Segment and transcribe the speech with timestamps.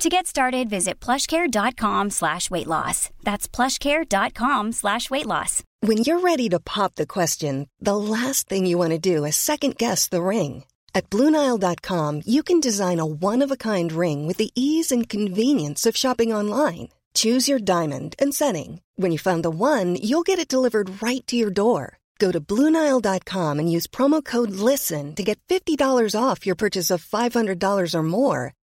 [0.00, 3.10] To get started, visit plushcare.com slash weight loss.
[3.22, 5.62] That's plushcare.com slash weight loss.
[5.80, 9.36] When you're ready to pop the question, the last thing you want to do is
[9.36, 10.64] second guess the ring.
[10.94, 16.32] At Bluenile.com, you can design a one-of-a-kind ring with the ease and convenience of shopping
[16.32, 16.88] online.
[17.12, 18.80] Choose your diamond and setting.
[18.96, 21.98] When you find the one, you'll get it delivered right to your door.
[22.18, 27.04] Go to Bluenile.com and use promo code LISTEN to get $50 off your purchase of
[27.04, 28.52] $500 or more.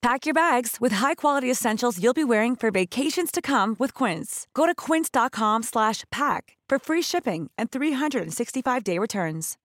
[0.00, 4.46] Pack your bags with high-quality essentials you'll be wearing for vacations to come with Quince.
[4.54, 9.58] Go to quince.com slash pack for free shipping and 365-day returns.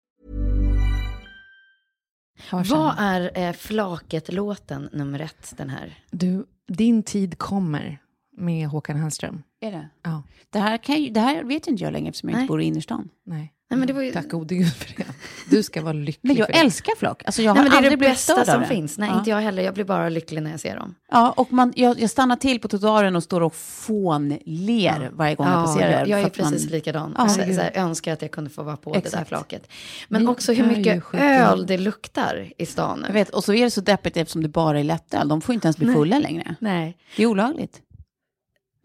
[2.53, 5.99] Vad är eh, Flaket-låten nummer ett, den här?
[6.11, 7.99] Du, din tid kommer
[8.37, 9.43] med Håkan Hellström.
[9.61, 9.89] Är det?
[10.03, 10.23] Ja.
[10.51, 12.43] Det här, kan ju, det här vet inte jag längre eftersom jag Nej.
[12.43, 13.09] inte bor i innerstan.
[13.27, 13.53] Nej.
[13.71, 14.13] Nej, men det var ju...
[14.13, 15.05] Tack gode gud för det.
[15.51, 16.59] Du ska vara lycklig Men jag för det.
[16.59, 17.23] älskar flak.
[17.27, 18.67] Alltså jag Nej, har men det är aldrig det bästa som det.
[18.67, 18.99] finns.
[18.99, 19.19] Nej, ja.
[19.19, 19.63] inte jag heller.
[19.63, 20.95] Jag blir bara lycklig när jag ser dem.
[21.11, 25.47] Ja, och man, jag, jag stannar till på trottoaren och står och fånler varje gång
[25.47, 25.91] jag passerar.
[25.99, 27.15] jag, jag är att man- precis likadan.
[27.19, 27.61] Ja, så, så herregud.
[27.61, 29.29] här, önskar att jag kunde få vara på det där Exakt.
[29.29, 29.69] flaket.
[30.09, 33.53] Men Vi också hur är mycket öl det luktar i stan Jag vet, och så
[33.55, 35.29] är det så deppigt eftersom det bara är lättöl.
[35.29, 35.95] De får inte ens bli Nej.
[35.97, 36.55] fulla längre.
[36.61, 36.97] Nej.
[37.17, 37.81] Det är olagligt.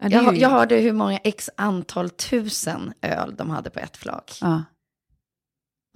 [0.02, 3.50] Ja, det Jag, är har- ju- jag hörde hur många x antal tusen öl de
[3.50, 4.38] hade på ett flak.
[4.40, 4.62] Ja,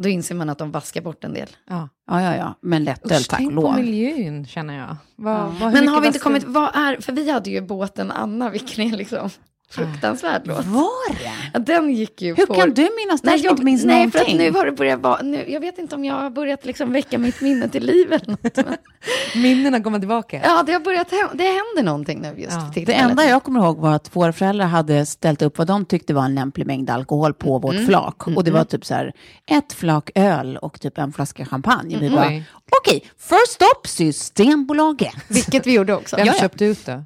[0.03, 1.49] Då inser man att de vaskar bort en del.
[1.69, 1.89] Ja.
[2.07, 2.37] ja, ja.
[2.37, 2.55] ja.
[2.61, 3.77] Men lättöl, tack och tänk på lov.
[3.77, 4.97] miljön, känner jag.
[5.17, 8.51] Vad, hur Men har vi inte kommit, vad är, för vi hade ju båten Anna,
[8.51, 9.31] vilken är liksom
[9.71, 10.67] fruktansvärd låt.
[10.67, 11.31] Var det?
[11.53, 12.55] Ja, den gick ju Hur på...
[12.55, 14.53] kan du minnas det Nej, jag, inte minns nej för att någonting?
[14.53, 17.19] nu har det börjat vara, nu, jag vet inte om jag har börjat liksom väcka
[17.19, 18.57] mitt minne till liv eller något.
[18.57, 18.77] Men,
[19.43, 20.41] Minnena kommer tillbaka.
[20.45, 22.71] ja, det har börjat det händer någonting nu just Ja.
[22.75, 25.85] för Det enda jag kommer ihåg var att våra föräldrar hade ställt upp vad de
[25.85, 27.87] tyckte var en lämplig mängd alkohol på vårt Mm.
[27.87, 28.27] flak.
[28.27, 29.13] Och det var typ så här
[29.51, 31.99] ett flak öl och typ en flaska champagne.
[32.01, 32.43] Vi bara,
[32.81, 35.15] okej, first stop Systembolaget.
[35.29, 36.17] Vilket vi gjorde också.
[36.17, 36.41] Vem Ja, ja.
[36.41, 37.05] köpte ut det?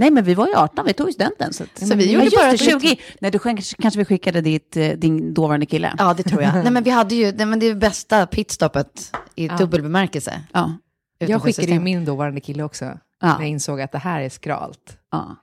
[0.00, 1.52] Nej, men vi var ju 18, vi tog ju studenten.
[1.52, 3.00] Så, Så vi Ja, gjorde bara det, ett 20.
[3.20, 5.94] Nej, du kanske, kanske vi skickade dit eh, din dåvarande kille.
[5.98, 6.54] Ja, det tror jag.
[6.64, 10.42] Nej, men vi hade ju, nej, men det är bästa pitstoppet i dubbel bemärkelse.
[10.52, 10.72] Ja.
[11.18, 12.84] Jag skickade ju min dåvarande kille också.
[12.84, 12.98] Ja.
[13.20, 14.98] När jag insåg att det här är skralt.
[15.12, 15.36] ja.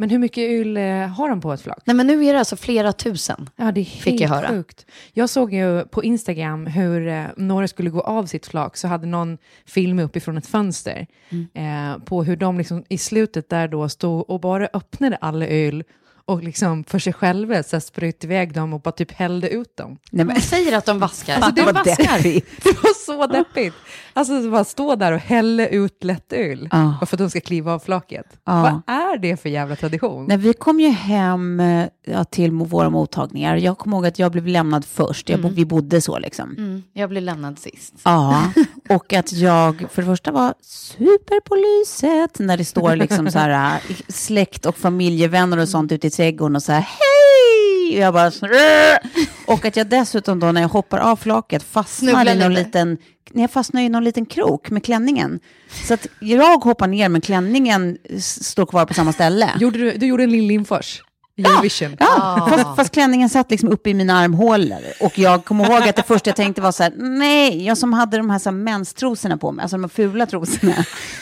[0.00, 1.78] Men hur mycket öl eh, har de på ett flak?
[1.84, 3.50] Nej, men nu är det alltså flera tusen.
[3.56, 4.48] Ja, det är helt Fick jag höra.
[4.48, 4.86] sjukt.
[5.12, 9.06] Jag såg ju på Instagram hur eh, några skulle gå av sitt flak, så hade
[9.06, 11.46] någon film uppifrån ett fönster Mm.
[11.94, 15.84] eh, på hur de liksom i slutet där då stod och bara öppnade alla öl
[16.30, 19.76] och liksom för sig själva så här spröt iväg dem och bara typ hällde ut
[19.76, 19.88] dem.
[19.90, 21.34] Nej, men, Man säger att de vaskar.
[21.34, 22.16] Alltså det vad vaskar.
[22.16, 22.64] deppigt.
[22.64, 23.74] Det var så deppigt.
[24.12, 27.78] Alltså bara stå där och hälla ut lättöl bara för att de ska kliva av
[27.78, 28.26] flaket.
[28.44, 28.62] Ja.
[28.86, 30.24] Vad är det för jävla tradition?
[30.28, 33.56] Nej, vi kom ju hem eh, ja, till våra mottagningar.
[33.56, 35.28] Jag kommer ihåg att jag blev lämnad först.
[35.28, 36.54] Jag, bo- Vi bodde så liksom.
[36.58, 37.94] Mm, jag blev lämnad sist.
[38.04, 38.42] Ja,
[38.88, 43.38] och att jag för det första var super på lyset när det står liksom så
[43.38, 47.96] här äh, släkt och familjevänner och sånt ute i trädgården och så här hej!
[47.96, 48.98] Och jag bara "Rrr!"
[49.46, 52.64] Och att jag dessutom då när jag hoppar av flaket fastnar i någon lite.
[52.64, 52.98] liten,
[53.30, 55.40] när jag fastnar i någon liten krok med klänningen.
[55.88, 59.50] Så att jag hoppar ner men klänningen står kvar på samma ställe.
[59.60, 61.02] Gjorde du, du gjorde en Lill Lindfors
[61.46, 61.96] Eurovision.
[62.00, 64.80] Ja, fast, fast klänningen satt liksom uppe i mina armhålor.
[65.00, 67.92] Och jag kommer ihåg att det första jag tänkte var så här, nej, jag som
[67.92, 70.74] hade de här, så här menstrosorna på mig, alltså de här fula trosorna.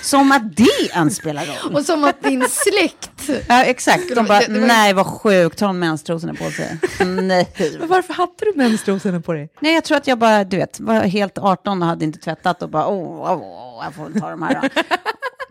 [0.02, 1.74] Som att det ens spelar roll.
[1.74, 3.10] Och som att din släkt...
[3.48, 4.14] Ja, exakt.
[4.14, 6.78] De bara, nej vad sjukt, har hon menstrosorna på sig?
[7.06, 7.48] Nej.
[7.78, 9.48] Men varför hade du menstrosorna på dig?
[9.60, 12.62] Nej, jag tror att jag bara, du vet, var helt 18 och hade inte tvättat
[12.62, 14.68] och bara, åh, åh jag får väl ta de här då.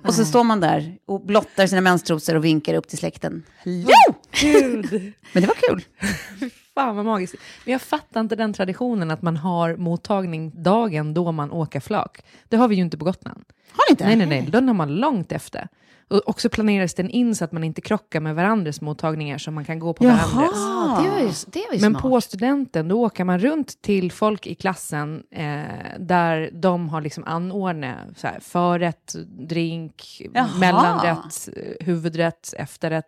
[0.07, 3.43] Och så står man där och blottar sina menstrosor och vinkar upp till släkten.
[3.63, 3.93] Hello!
[4.41, 4.91] Gud.
[5.33, 5.83] Men det var kul.
[6.75, 7.35] fan vad magiskt.
[7.65, 12.21] Men jag fattar inte den traditionen att man har mottagning dagen då man åker flak.
[12.49, 13.43] Det har vi ju inte på Gotland.
[13.71, 14.05] Har ni inte?
[14.05, 14.41] Nej, nej, nej.
[14.51, 15.67] Den har man långt efter.
[16.09, 19.65] Och också planeras den in så att man inte krockar med varandras mottagningar så man
[19.65, 20.15] kan gå på Jaha.
[20.33, 20.55] varandras.
[21.03, 22.01] Det var ju, det var ju Men smart.
[22.01, 25.63] på studenten, då åker man runt till folk i klassen eh,
[25.99, 29.15] där de har liksom anordnat så här, förrätt,
[29.49, 30.49] drink, Jaha.
[30.59, 33.07] mellanrätt, eh, huvudrätt, efterrätt.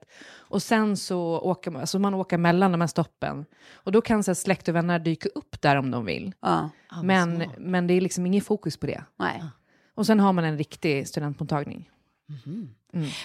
[0.49, 3.45] Och sen så åker man, så man åker mellan de här stoppen.
[3.73, 6.33] Och då kan så här, släkt och vänner dyka upp där om de vill.
[6.41, 6.69] Ja.
[7.03, 9.03] Men, men det är liksom ingen fokus på det.
[9.19, 9.43] Nej.
[9.95, 11.89] Och sen har man en riktig studentmottagning.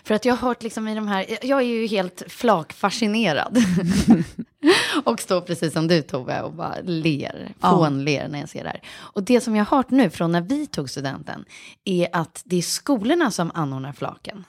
[0.05, 3.59] För att jag har hört liksom i de här, jag är ju helt flakfascinerad.
[5.05, 7.71] och står precis som du Tove och bara ler, Ja.
[7.71, 8.81] fånler när jag ser det här.
[8.97, 11.45] Och det som jag har hört nu från när vi tog studenten
[11.85, 14.45] är att det är skolorna som anordnar flaken.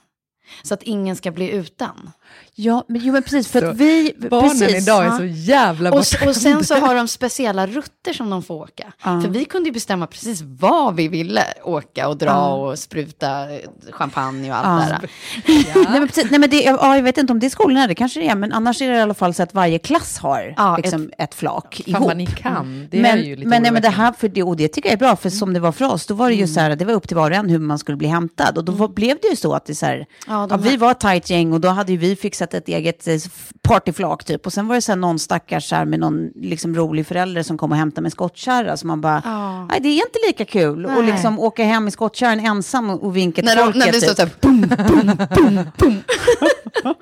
[0.62, 2.10] Så att ingen ska bli utan.
[2.58, 4.14] Ja, men, jo, men precis, för Så att vi...
[4.30, 5.16] Barnen precis, idag är ja.
[5.18, 6.62] så jävla Och, s- och bortskämda.
[6.62, 8.92] sen så har de speciella rutter som de får åka.
[9.04, 9.20] Ja.
[9.20, 12.52] För vi kunde ju bestämma precis vad vi ville åka och dra Ja.
[12.52, 13.60] och spruta eh,
[13.90, 14.96] champagne och allt Ja.
[14.96, 15.08] det
[15.44, 15.84] där.
[15.90, 17.94] Nej, men precis, nej, men det, ja, jag vet inte om det är skolorna, det
[17.94, 20.54] kanske det är, men annars är det i alla fall så att varje klass har
[20.56, 22.06] Ja, liksom, ett, flak Fan ihop.
[22.08, 22.88] vad ni kan.
[22.90, 24.88] Det men, är ju lite men, nej, men det här, för det, och det tycker
[24.88, 26.76] jag är bra, för som det var för oss, då var det ju så här,
[26.76, 28.58] det var upp till var och en hur man skulle bli hämtad.
[28.58, 30.70] Och då var, blev det ju så att det så här, Ja, ja, de vi
[30.70, 33.16] här- var ett tajt gäng och då hade ju vi fixat ett eget eh,
[33.62, 34.46] partyflak typ.
[34.46, 37.58] Och sen var det så här någon stackars här, med någon liksom rolig förälder som
[37.58, 38.76] kom och hämtade med skottkärra.
[38.76, 39.66] Så man bara, Ja.
[39.66, 43.42] nej det är inte lika kul att liksom åka hem i skottkärran ensam och, vinka
[43.42, 43.76] till folket.
[43.76, 44.16] när vi står typ.
[44.16, 46.02] så här, boom, boom, boom, boom.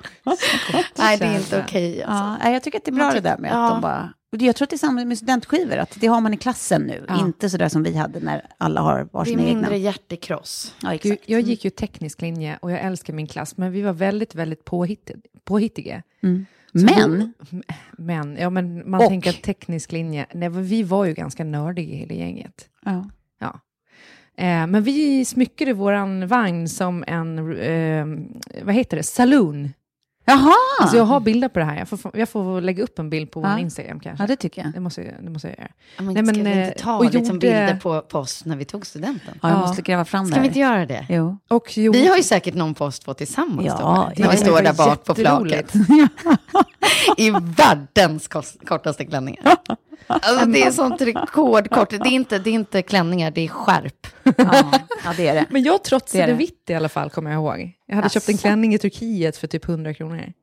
[0.97, 2.03] Nej, det är inte okej.
[2.03, 2.45] alltså.
[2.47, 4.09] Ja, jag tycker att det är bra det där med att de bara...
[4.39, 7.05] Jag tror att det är samma med studentskivor, att det har man i klassen nu.
[7.07, 7.19] Ja.
[7.25, 9.53] Inte så där som vi hade när alla har Det är varsin egna.
[9.53, 10.75] mindre hjärtekross.
[10.81, 11.29] Ja, Gud, exakt.
[11.29, 14.65] jag gick ju teknisk linje och jag älskar min klass, men vi var väldigt, väldigt
[14.65, 15.11] påhitt,
[15.43, 16.03] påhittiga.
[16.23, 16.45] Mm.
[16.71, 17.61] Men, då-
[17.97, 21.93] men, ja, men man Och- tänker att teknisk linje, nej, vi var ju ganska nördiga
[21.93, 22.69] i hela gänget.
[22.85, 23.09] ja.
[23.39, 23.59] Ja.
[24.37, 28.05] Eh, men vi smyckade våran vagn som en, eh,
[28.63, 29.69] vad heter det, saloon.
[30.27, 30.51] Jaha!
[30.81, 33.31] Alltså jag har bilder på det här, jag får, jag får lägga upp en bild
[33.31, 33.59] på vår Ja.
[33.59, 34.23] Instagram kanske.
[34.23, 34.73] ja, det tycker jag.
[34.73, 35.67] Det måste, det måste jag göra.
[35.97, 38.19] Ja, men Nej, ska men, vi eh, inte ta och liksom gjorde- bilder på, på
[38.19, 39.39] oss när vi tog studenten?
[39.41, 39.61] Ja, jag Ja.
[39.61, 40.41] måste gräva fram Ska det.
[40.41, 41.05] vi inte göra det?
[41.09, 41.37] Jo.
[41.49, 44.37] Och jo, Vi har ju säkert någon post på tillsammans Ja, då, det när vi
[44.37, 45.73] står där bak på flaket.
[47.17, 48.27] I världens
[48.65, 49.43] kortaste klänningar.
[50.07, 51.89] Alltså, det är sånt rekordkort.
[51.89, 54.07] Det är, inte, det är inte klänningar, det är skärp.
[54.23, 54.71] Ja,
[55.05, 55.45] ja, det är det.
[55.49, 56.33] Men jag Det är trotsade det.
[56.33, 57.71] vitt i alla fall, kommer jag ihåg.
[57.87, 60.33] Jag hade köpt en klänning i Turkiet för typ 100 kronor.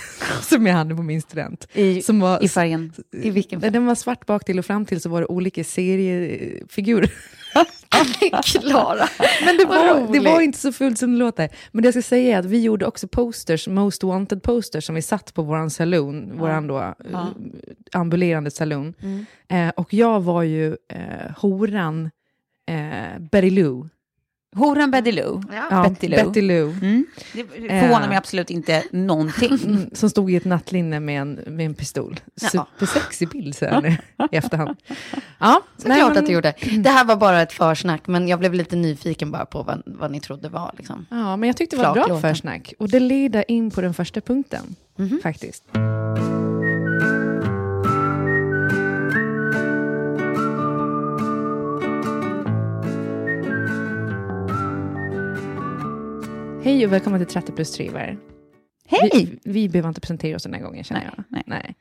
[0.42, 1.68] som jag hade på min student.
[1.72, 2.92] I, Som var, I färgen.
[3.12, 5.64] I vilken Nej, Den var svart bak till och fram till så var det olika
[5.64, 7.12] seriefigurer.
[8.42, 9.08] Klara.
[9.44, 11.48] Men det var, det var inte så fult som det låter.
[11.72, 14.94] Men det jag ska säga är att vi gjorde också posters, Most Wanted posters, som
[14.94, 17.26] vi satt på våran saloon, våran då eh,
[17.92, 18.94] ambulerande saloon.
[19.02, 19.26] Mm.
[19.48, 22.10] Eh, och jag var ju eh, horan
[22.68, 23.88] eh, Betty Lou.
[24.56, 25.42] Horan Betty Lou.
[25.70, 26.16] Ja, Betty Lou.
[26.16, 26.70] Betty Lou.
[26.70, 27.06] Mm.
[27.32, 27.44] Det
[27.80, 29.58] förvånar mig absolut inte någonting.
[29.64, 32.20] Mm, som stod i ett nattlinne med en, med en pistol.
[32.40, 32.48] Ja.
[32.78, 33.96] Supersexig bild så här nu,
[34.32, 34.76] i efterhand.
[35.38, 36.54] Ja, Såklart att du gjorde.
[36.78, 40.10] Det här var bara ett försnack, men jag blev lite nyfiken bara på vad, vad
[40.10, 40.74] ni trodde var.
[40.78, 41.06] Liksom.
[41.10, 42.74] Ja, men jag tyckte det var ett bra försnack.
[42.78, 45.20] Och det leder in på den första punkten, Mhm.
[45.22, 45.64] faktiskt.
[56.62, 58.18] Hej och välkomna till 30 plus triver.
[58.86, 59.10] Hej!
[59.12, 61.42] Vi, vi behöver inte presentera oss den här gången, känner Nej, jag.
[61.46, 61.74] nej.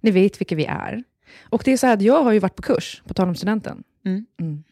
[0.00, 1.04] Ni vet vilka vi är.
[1.42, 3.34] Och det är så här att jag har ju varit på kurs, på tal om
[3.34, 3.84] studenten.
[4.04, 4.26] Mm.
[4.40, 4.62] Mm.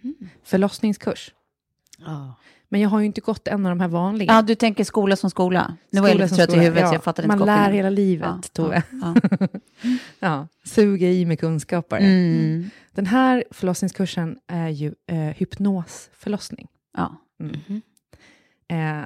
[0.45, 1.35] Förlossningskurs.
[1.99, 2.35] Ja.
[2.69, 4.33] Men jag har ju inte gått en av de här vanliga.
[4.33, 5.77] Ja, du tänker skola som skola.
[5.91, 7.77] Nu var jag lite trött i huvudet Ja, så jag fattade Man inte lär kopplingen.
[7.77, 8.83] hela livet, Ja, Tove.
[9.03, 9.15] ja,
[10.21, 10.49] Ja.
[10.65, 11.97] Suga i med kunskaper.
[11.99, 12.71] Mm.
[12.93, 16.69] Den här förlossningskursen är ju eh, hypnosförlossning.
[16.97, 17.17] Ja.
[17.39, 17.83] Mhm.
[18.69, 19.05] Eh,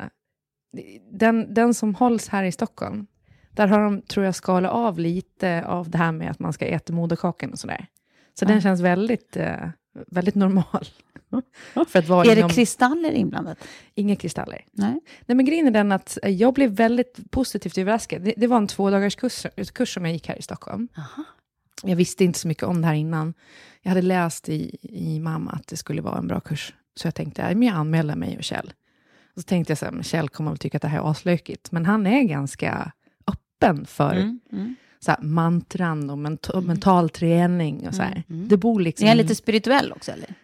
[1.13, 3.07] den, den som hålls här i Stockholm,
[3.51, 6.67] där har de, tror jag, skalat av lite av det här med att man ska
[6.67, 7.87] äta moderkakan och sådär.
[8.39, 8.49] Så Ja.
[8.49, 9.69] den känns väldigt, eh,
[10.07, 10.87] väldigt normal.
[11.89, 13.59] För att vara Är inom, det kristaller inblandat?
[13.95, 14.65] inga kristaller.
[14.73, 15.01] Nej.
[15.27, 18.23] Nej, men grejen är den att eh, jag blev väldigt positivt överraskad.
[18.23, 20.89] Det, det var en två dagars kurs, kurs som jag gick här i Stockholm.
[20.97, 21.25] Aha.
[21.83, 23.35] Jag visste inte så mycket om det här innan.
[23.83, 26.75] Jag hade läst i, i mamma att det skulle vara en bra kurs.
[26.97, 28.73] Så jag tänkte, ja, men jag anmäler mig och Kjell.
[29.37, 31.11] Och så tänkte jag så här, men Kjell kommer väl tycka att det här är
[31.11, 31.73] aslökigt.
[31.73, 32.93] Men han är ganska
[33.27, 34.41] öppen för Mm.
[34.53, 34.75] Mm.
[35.01, 38.23] så här, mantran och ment- mental träning och så här.
[38.31, 38.49] Mm.
[38.49, 39.09] Det bor liksom...
[39.09, 40.35] Är lite spirituell också eller?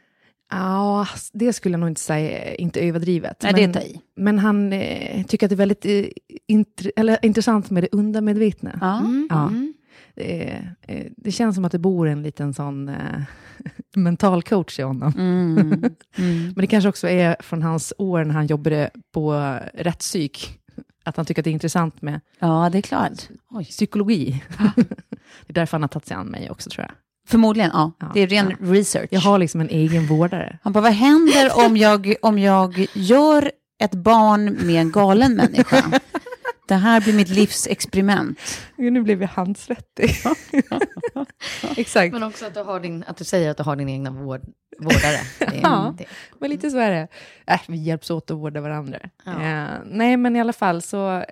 [0.53, 3.43] Ja, det skulle jag nog inte säga, inte överdrivet.
[3.43, 4.01] Nej, men, det i.
[4.17, 6.05] men han eh, tycker att det är väldigt eh,
[6.49, 8.79] int- eller, intressant med det undermedvetna.
[8.81, 8.99] Ja.
[9.01, 9.27] Mm.
[9.31, 9.49] Ja.
[9.49, 9.75] Mm.
[10.21, 13.23] Eh, det känns som att det bor en liten sån eh,
[13.97, 15.12] mental coach i honom.
[15.17, 15.59] Mm.
[16.17, 16.45] Mm.
[16.45, 20.57] Men det kanske också är från hans år när han jobbade på rättspsyk.
[21.05, 23.29] Att han tycker att det är intressant med Ja, det är klart.
[23.50, 23.65] Oj.
[23.65, 24.43] psykologi.
[24.77, 26.95] det är därför han har tagit sig an mig också, tror jag.
[27.29, 27.93] Förmodligen, ja.
[27.99, 28.11] Ja.
[28.15, 29.09] Det är ren research.
[29.11, 30.59] Jag har liksom en egen vårdare.
[30.62, 33.50] Han bara, vad händer om jag, om jag gör
[33.83, 36.00] ett barn med en galen människa?
[36.71, 38.39] Det här blir mitt livs experiment.
[38.77, 40.11] Nu blev jag handsvettig.
[41.77, 42.12] Exakt.
[42.12, 44.41] Men också att du, har din, att du säger att du har din egna vård,
[44.79, 45.21] vårdare.
[45.39, 45.95] Det är, Ja.
[45.99, 46.05] det.
[46.39, 47.09] Men lite så är det.
[47.47, 48.99] Äh, vi hjälps åt att vårda varandra.
[49.25, 49.43] Ja.
[49.43, 51.25] Eh, nej, men i alla fall så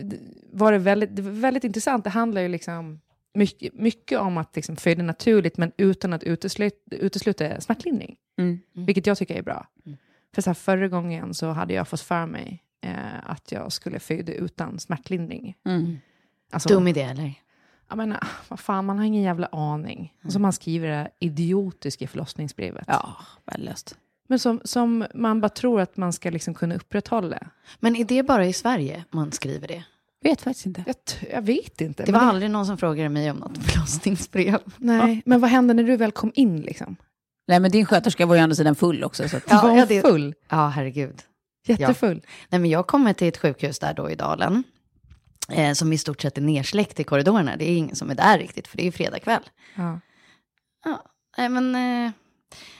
[0.00, 0.16] d-
[0.52, 2.04] var det väldigt, det var väldigt intressant.
[2.04, 3.00] Det handlar ju liksom
[3.34, 8.16] mycket, mycket om att liksom föda naturligt, men utan att utesluta, utesluta smärtlindring.
[8.38, 8.58] Mm.
[8.74, 9.66] Vilket jag tycker är bra.
[9.86, 9.98] Mm.
[10.34, 13.98] För så här, förra gången så hade jag fått för mig eh, att jag skulle
[13.98, 15.56] föda utan smärtlindring.
[15.64, 15.98] Mm.
[16.52, 17.34] Alltså, Dum idé, eller?
[17.88, 20.14] Jag menar, ah, vad fan, man har ingen jävla aning.
[20.24, 22.84] Och så man skriver det här idiotiska förlossningsbrevet.
[22.86, 23.96] Ja, värdelöst.
[24.28, 27.38] Men som, som man bara tror att man ska liksom kunna upprätthålla.
[27.80, 29.84] Men är det bara i Sverige man skriver det?
[30.22, 30.84] Vet faktiskt inte.
[30.86, 30.96] Jag,
[31.32, 32.04] jag vet inte.
[32.04, 34.58] Det var men, aldrig någon som frågade mig om något förlossningsbrev.
[34.76, 36.60] nej, men vad hände när du väl kom in?
[36.60, 36.96] Liksom?
[37.48, 39.28] Nej, men din sköterska var ju å andra sidan full också.
[39.28, 39.44] Så att...
[39.48, 40.34] Ja, var ja, det- full.
[40.48, 41.22] Ja, herregud.
[41.68, 42.22] Jättefull.
[42.48, 44.64] Nej, men jag kommer till ett sjukhus där då i Dalen.
[45.48, 47.56] Eh, som i stort sett är nersläckt i korridorerna.
[47.56, 49.42] Det är ingen som är där riktigt, för det är ju fredag kväll.
[49.74, 50.00] Ja.
[50.84, 51.04] Ja,
[51.38, 52.10] nej, men eh,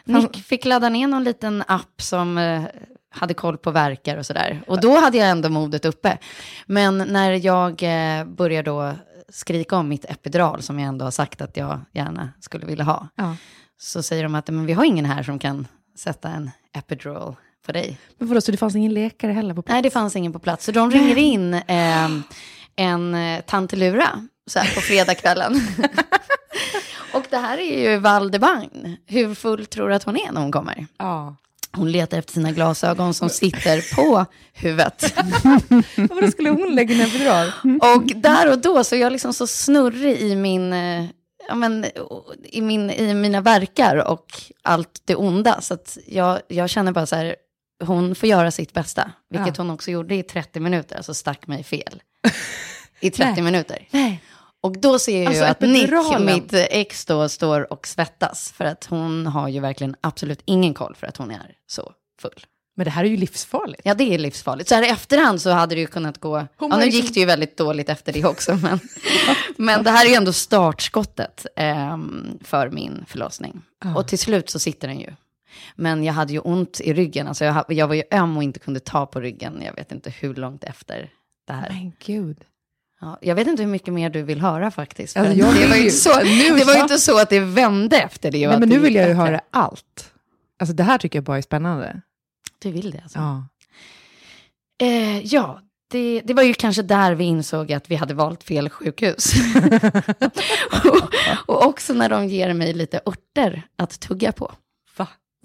[0.05, 2.63] Nick fick ladda ner någon liten app som eh,
[3.11, 4.63] hade koll på verkar och sådär.
[4.67, 6.19] Och då hade jag ändå modet uppe.
[6.67, 8.95] Men när jag eh, började då
[9.29, 13.09] skrika om mitt epidural, som jag ändå har sagt att jag gärna skulle vilja ha,
[13.15, 13.37] Ja.
[13.79, 15.67] så säger de att men vi har ingen här som kan
[15.99, 17.37] sätta en epidural
[17.67, 17.99] på dig.
[18.19, 19.73] Men vadå, så det fanns ingen läkare heller på plats?
[19.75, 20.65] Nej, det fanns ingen på plats.
[20.65, 22.09] Så de ringer in eh,
[22.77, 25.61] en tantelura så här på fredagskvällen.
[27.13, 28.97] och det här är ju Val de Bagn.
[29.07, 30.87] Hur full tror du att hon är när hon kommer?
[30.99, 31.37] Ja.
[31.73, 35.15] Hon letar efter sina glasögon som sitter på huvudet.
[36.11, 37.53] Vadå, skulle hon lägga in en epidural?
[37.81, 40.73] Och där och då så är jag liksom så snurrig i min...
[40.73, 41.05] eh,
[41.49, 41.87] Ja, men,
[42.45, 44.27] i, min, I mina verkar och
[44.63, 45.61] allt det onda.
[45.61, 47.37] Så jag, jag känner bara så här,
[47.85, 49.11] hon får göra sitt bästa.
[49.31, 49.63] Vilket Ja.
[49.63, 52.03] hon också gjorde i 30 minuter, alltså stack mig fel.
[53.01, 53.43] I 30 Nej.
[53.43, 53.89] minuter.
[53.91, 54.23] Nej.
[54.61, 58.53] Och då ser jag Alltså, ju att Nick, mitt ex, då står och svettas.
[58.57, 61.93] För att hon har ju verkligen absolut ingen koll för att hon är så
[62.23, 62.47] full.
[62.77, 63.83] Men det här är ju livsfarligt.
[63.85, 64.69] Ja, det är livsfarligt.
[64.69, 66.47] Så här i efterhand så hade det ju kunnat gå...
[66.57, 68.55] Hon Ja, nu gick det ju väldigt dåligt efter det också.
[68.63, 68.81] Men,
[69.57, 73.63] men det här är ju ändå startskottet ehm, för min förlossning.
[73.85, 73.97] Ja.
[73.97, 75.13] Och till slut så sitter den ju.
[75.77, 77.29] Men jag hade ju ont i ryggen.
[77.29, 79.63] Alltså jag, jag var ju öm och inte kunde ta på ryggen.
[79.65, 81.11] Jag vet inte hur långt efter
[81.47, 81.69] det här.
[81.71, 82.37] Men gud.
[83.01, 85.17] Ja, jag vet inte hur mycket mer du vill höra faktiskt.
[85.17, 87.97] Alltså, jag det var ju inte så, nu det var inte så att det vände
[87.97, 88.49] efter det.
[88.49, 89.23] Nej, men nu vill jag ju bättre.
[89.23, 90.13] höra allt.
[90.59, 92.01] Alltså det här tycker jag bara är spännande.
[92.59, 93.19] Du vill det alltså?
[93.19, 93.49] Ja.
[94.87, 95.61] Eh, ja,
[95.91, 99.33] det, det var ju kanske där vi insåg att vi hade valt fel sjukhus.
[100.85, 101.11] och,
[101.47, 104.53] och också när de ger mig lite örter att tugga på.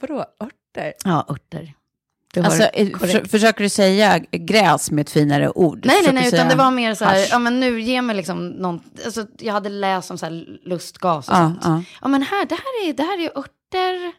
[0.02, 0.08] Va?
[0.10, 0.26] Vadå?
[0.46, 0.94] Örter?
[1.06, 1.74] Ja, örter.
[2.38, 5.86] Alltså, eh, för, försöker du säga gräs med ett finare ord?
[5.86, 8.16] Nej, nej, nej, utan säga det var mer så här, ja men nu ge mig
[8.16, 11.60] liksom någon, alltså jag hade läst om så här lustgas och Ja, sånt.
[11.64, 11.84] ja.
[12.02, 14.12] Ja men här, det här är, det här är örter.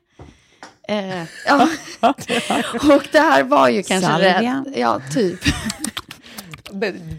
[0.88, 1.68] Eh, ja.
[2.96, 4.64] och det här var ju kanske Salvia.
[4.66, 4.76] rätt.
[4.78, 5.40] Ja, typ.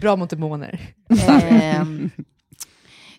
[0.00, 0.80] Bra mot demoner.
[1.28, 2.10] Ehm,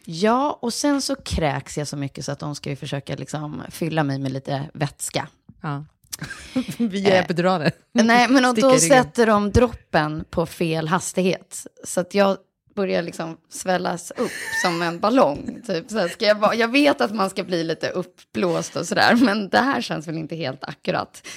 [0.06, 3.64] ja, och sen så kräks jag så mycket så att de ska ju försöka liksom
[3.70, 5.28] fylla mig med lite vätska.
[5.66, 5.86] Ja.
[6.78, 7.72] Via Eh, epiduralen.
[7.94, 11.68] Nej, men och då sätter de droppen på fel hastighet.
[11.84, 12.38] Så att jag
[12.76, 14.32] börjar liksom svällas upp
[14.64, 15.62] som en ballong.
[15.68, 15.90] Typ.
[15.92, 19.50] Så ska jag, vara- jag vet att man ska bli lite uppblåst och sådär, men
[19.50, 21.28] det här känns väl inte helt akkurat.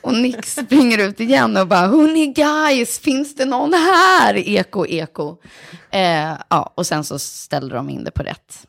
[0.00, 4.34] Och Nick springer ut igen och bara, hörni guys, finns det någon här?
[4.48, 5.36] Eko, eko.
[5.90, 8.66] Eh, ja, och sen så ställer de in det på rätt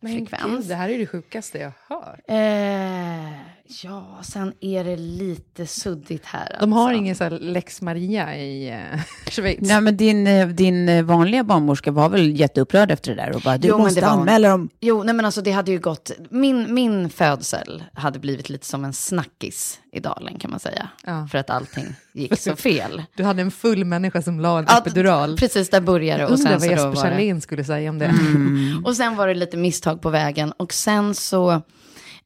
[0.00, 0.44] Men frekvens.
[0.58, 2.20] gud, det här är det sjukaste jag hört.
[2.28, 6.56] Eh, ja, sen är det lite suddigt här.
[6.60, 6.98] De har alltså.
[6.98, 9.58] ingen så här Lex Maria i eh, Schweiz.
[9.60, 13.40] Nej, men din, eh, din eh, vanliga barnmorska var väl jätteupprörd efter det där och
[13.40, 14.68] bara, du Jo, måste anmäla dem.
[14.80, 18.84] Jo, nej men alltså det hade ju gått, min, min födsel hade blivit lite som
[18.84, 20.88] en snackis i dalen kan man säga.
[21.06, 21.28] Ja.
[21.30, 23.02] För att allting gick så fel.
[23.16, 25.36] Du hade en full människa som la en Ja, epidural.
[25.36, 26.26] Precis, där började det.
[26.26, 28.06] Och Undrar vad Jesper Charlén skulle säga om det.
[28.06, 28.82] Mm.
[28.86, 30.52] och sen var det lite misstag på vägen.
[30.52, 31.62] Och sen så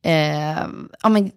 [0.03, 0.67] eh,
[1.03, 1.31] ja, men,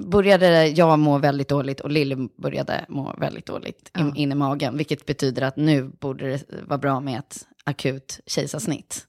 [0.00, 4.12] började jag må väldigt dåligt och Lille började må väldigt dåligt Ja.
[4.16, 4.76] in i magen.
[4.76, 9.06] Vilket betyder att nu borde det vara bra med ett akut kejsarsnitt.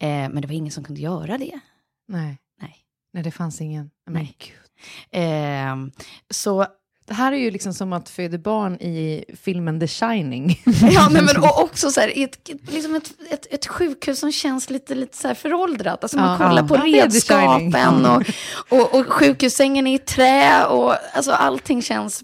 [0.00, 1.60] Eh, men det var ingen som kunde göra det.
[2.08, 2.38] Nej.
[2.60, 2.76] Nej.
[3.12, 3.90] Nej, det fanns ingen.
[4.06, 4.36] Men Nej.
[5.10, 5.76] Eh,
[6.30, 6.66] så
[7.10, 10.62] Det här är ju liksom som att föda barn i filmen The Shining.
[10.90, 14.70] Ja, nej, men och också så här, ett, liksom ett, ett, ett sjukhus som känns
[14.70, 16.04] lite, lite så här föråldrat.
[16.04, 16.48] Alltså man Ja.
[16.48, 17.00] kollar på Ja, Shining.
[17.02, 18.22] redskapen och,
[18.68, 22.22] och, och sjukhussängen är i trä och alltså allting känns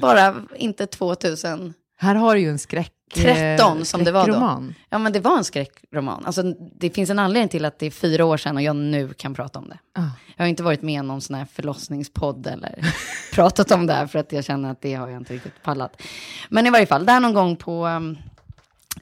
[0.00, 1.74] bara inte 2000.
[1.98, 2.92] Här har du ju en skräck...
[3.14, 4.72] 13 eh, som det var då.
[4.88, 6.26] Ja, men det var en skräckroman.
[6.26, 6.42] Alltså,
[6.78, 9.34] det finns en anledning till att det är fyra år sedan och jag nu kan
[9.34, 9.78] prata om det.
[9.92, 10.08] Ah.
[10.36, 12.94] Jag har inte varit med i någon sån här förlossningspodd eller
[13.34, 16.02] pratat om det här för att jag känner att det har jag inte riktigt pallat.
[16.48, 18.18] Men i varje fall, där någon gång på um,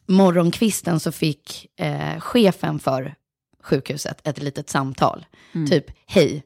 [0.06, 3.14] morgonkvisten så fick eh, chefen för
[3.62, 5.26] sjukhuset ett litet samtal.
[5.68, 6.42] Typ, hej,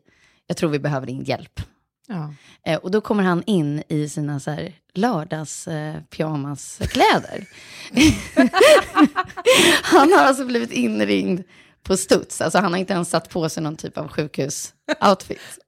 [0.46, 1.60] jag tror vi behöver din hjälp.
[2.06, 2.34] Ja.
[2.64, 7.46] Eh, och då kommer han in i sina så här lördags eh, pyjamaskläder.
[9.82, 11.42] han har alltså blivit inringd
[11.82, 12.40] på studs.
[12.40, 15.58] Alltså han har inte ens satt på sig någon typ av sjukhusoutfit.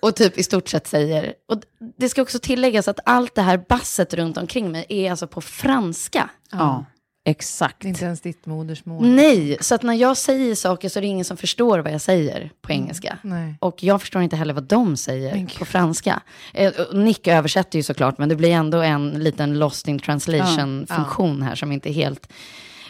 [0.00, 1.62] Och typ i stort sett säger, och
[1.96, 5.40] det ska också tilläggas att allt det här basset runt omkring mig är alltså på
[5.40, 6.30] franska.
[6.50, 6.84] Ja,
[7.24, 7.80] exakt.
[7.80, 9.06] Det är inte ens ditt modersmål.
[9.06, 12.00] Nej, så att när jag säger saker så är det ingen som förstår vad jag
[12.00, 13.18] säger på engelska.
[13.22, 13.54] Nej.
[13.60, 16.22] Och jag förstår inte heller vad de säger på franska.
[16.52, 21.54] Eh, Nick översätter ju såklart, men det blir ändå en liten lost in translation-funktion här
[21.54, 22.32] som inte är helt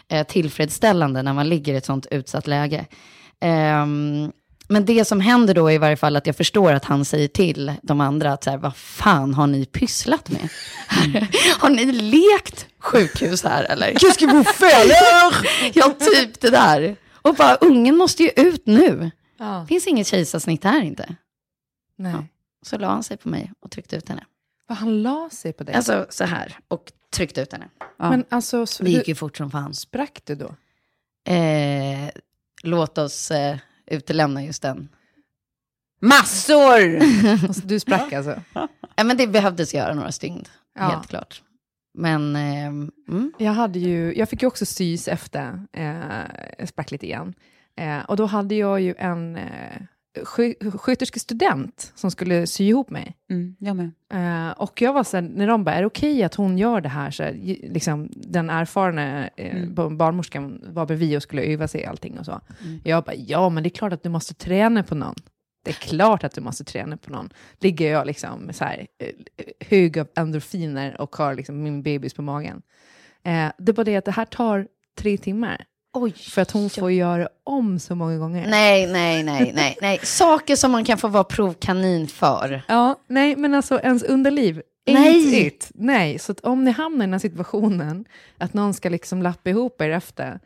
[0.08, 2.86] eh, tillfredsställande när man ligger i ett sånt utsatt läge.
[3.40, 4.32] Ehm,
[4.74, 7.28] men det som händer då är i varje fall att jag förstår att han säger
[7.28, 10.48] till de andra att så här, vad fan har ni pysslat med?
[11.58, 13.92] har ni lekt sjukhus här eller?
[13.92, 14.96] Qu'est-ce que vous faites
[15.74, 16.96] Ja, typ det där.
[17.22, 19.10] Och bara, ungen måste ju ut nu.
[19.38, 19.66] Ja.
[19.68, 21.16] Finns inget kejsarsnitt här inte.
[21.98, 22.14] Nej.
[22.62, 24.24] Så la han sig på mig och tryckte ut henne.
[24.68, 25.74] Vad han la sig på dig.
[25.74, 27.68] Alltså så här, och tryckte ut henne.
[27.98, 28.10] Ja.
[28.10, 29.74] Men alltså, så, Det gick ju fort som fan.
[29.74, 30.54] sprack du då?
[31.32, 32.10] Eh,
[32.62, 34.88] låt oss eh, utelämna just den.
[36.00, 36.98] Massor!
[37.48, 38.40] Alltså, du sprack alltså?
[38.96, 40.82] Ja, men det behövdes göra några stygn, Ja.
[40.82, 41.42] helt klart.
[41.98, 47.06] Men, eh, mm, Jag, hade ju, jag fick ju också sys efter, eh, sprack lite
[47.06, 47.34] igen.
[47.76, 49.82] Eh, och då hade jag ju en eh,
[50.78, 53.16] sköterskestudent som skulle sy ihop mig.
[53.30, 53.90] Mm, jag med.
[54.12, 56.80] Eh, och jag var så här, när de bara, är det okej att hon gör
[56.80, 57.10] det här?
[57.10, 59.96] Så här liksom, den erfarna eh, Mm.
[59.96, 62.40] barnmorskan var bredvid och skulle öva sig i allting och så.
[62.84, 65.14] Jag bara, ja men det är klart att du måste träna på någon.
[65.64, 67.30] Det är klart att du måste träna på någon.
[67.60, 69.08] Ligger jag liksom så här, eh,
[69.68, 72.62] hög av endorfiner och har liksom min bebis på magen.
[73.22, 75.64] Eh, det är bara det att det här tar tre timmar.
[75.94, 76.12] Oj.
[76.12, 78.46] För att hon får göra om så många gånger.
[78.48, 80.00] Nej, nej, nej, nej, nej.
[80.02, 82.62] Saker som man kan få vara provkanin för.
[82.68, 84.62] Ja, nej, men alltså ens underliv.
[84.86, 85.46] Nej.
[85.46, 85.70] It.
[85.74, 88.04] Nej, så att om ni hamnar i den här situationen,
[88.38, 90.40] att någon ska liksom lappa ihop er efter,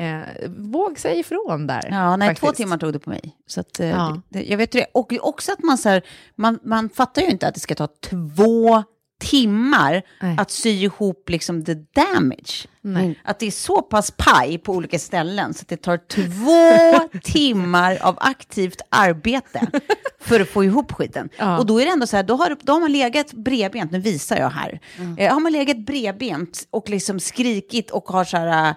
[0.00, 1.88] eh, våg säga ifrån där.
[1.90, 3.36] Ja, nej, två timmar tog det på mig.
[3.46, 4.20] Så att, eh, Ja.
[4.28, 4.86] det, jag vet det.
[4.94, 6.02] Och också att man, så här,
[6.36, 8.82] man, man fattar ju inte att det ska ta två
[9.20, 10.36] timmar Nej.
[10.38, 12.66] att sy ihop liksom the damage.
[12.80, 13.20] Nej.
[13.24, 17.98] Att det är så pass paj på olika ställen så att det tar två timmar
[18.02, 19.66] av aktivt arbete
[20.20, 21.28] för att få ihop skiten.
[21.36, 21.58] Ja.
[21.58, 23.98] Och då är det ändå så här, då har, då har man legat bredbent, nu
[23.98, 24.80] visar jag här,
[25.18, 28.74] eh, har man legat bredbent och liksom skrikit och har så här,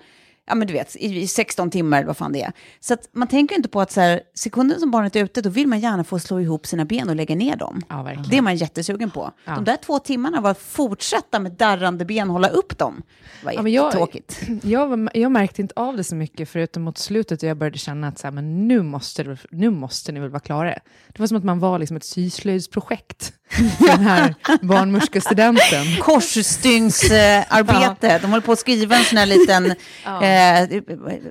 [0.47, 2.51] ja men du vet, i, i 16 timmar eller vad fan det är.
[2.79, 5.49] Så att man tänker inte på att så här, sekunden som barnet är ute, då
[5.49, 7.81] vill man gärna få slå ihop sina ben och lägga ner dem.
[7.89, 8.11] Ja.
[8.29, 9.31] Det är man jättesugen på.
[9.45, 13.01] De där två timmarna var att fortsätta med darrande ben, hålla upp dem.
[13.41, 14.21] Det var Ja, jag-.
[14.63, 18.07] Jag, jag märkte inte av det så mycket, förutom mot slutet, och jag började känna
[18.07, 20.69] att så här, men nu, måste nu måste ni väl vara klara.
[21.07, 23.33] Det var som att man var liksom ett syslöjdsprojekt
[23.79, 25.85] den här barnmorskestudenten.
[26.01, 28.19] korsstygnsarbete.
[28.21, 29.65] De håller på att skriva en sån här liten
[30.21, 30.81] eh,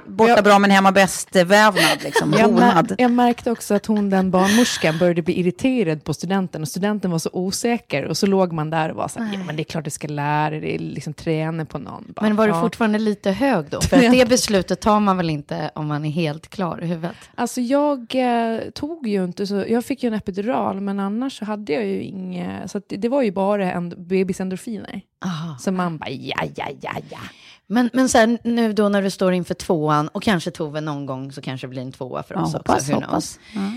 [0.06, 4.98] borta bra men hemma bäst-vävnad, liksom, Jag, mär, jag märkte också att hon, den barnmorskan,
[4.98, 8.90] började bli irriterad på studenten och studenten var så osäker och så låg man där
[8.90, 11.64] och var så här, ja men det är klart du ska lära dig, liksom träna
[11.64, 12.04] på någon.
[12.08, 13.80] Bara, Men var du fortfarande lite hög då?
[13.90, 17.16] För det beslutet tar man väl inte om man är helt klar i huvudet?
[17.34, 21.44] Alltså jag eh, tog ju inte så, jag fick ju en epidural men annars så
[21.44, 25.00] hade jag ju inget, så att det, det var ju bara en, bebisendorfiner.
[25.24, 25.58] Aha.
[25.58, 27.18] Så man bara ja, ja, ja, ja.
[27.66, 31.06] Men, men så här, nu då när du står inför tvåan och kanske Tove någon
[31.06, 32.94] gång så kanske det blir en tvåa för Ja, oss hoppas, också.
[32.94, 33.40] hoppas.
[33.54, 33.72] Ja.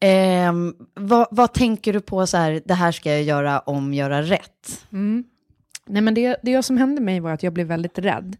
[0.00, 4.22] Ehm, vad, vad tänker du på så här, det här ska jag göra om, göra
[4.22, 4.86] rätt?
[4.92, 5.24] Mm.
[5.86, 8.36] Nej, men det, det som hände mig var att jag blev väldigt rädd.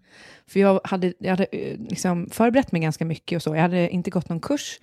[0.46, 3.55] För jag hade, jag hade eh, liksom förberett mig ganska mycket och så.
[3.55, 4.81] Jag hade inte gått någon kurs.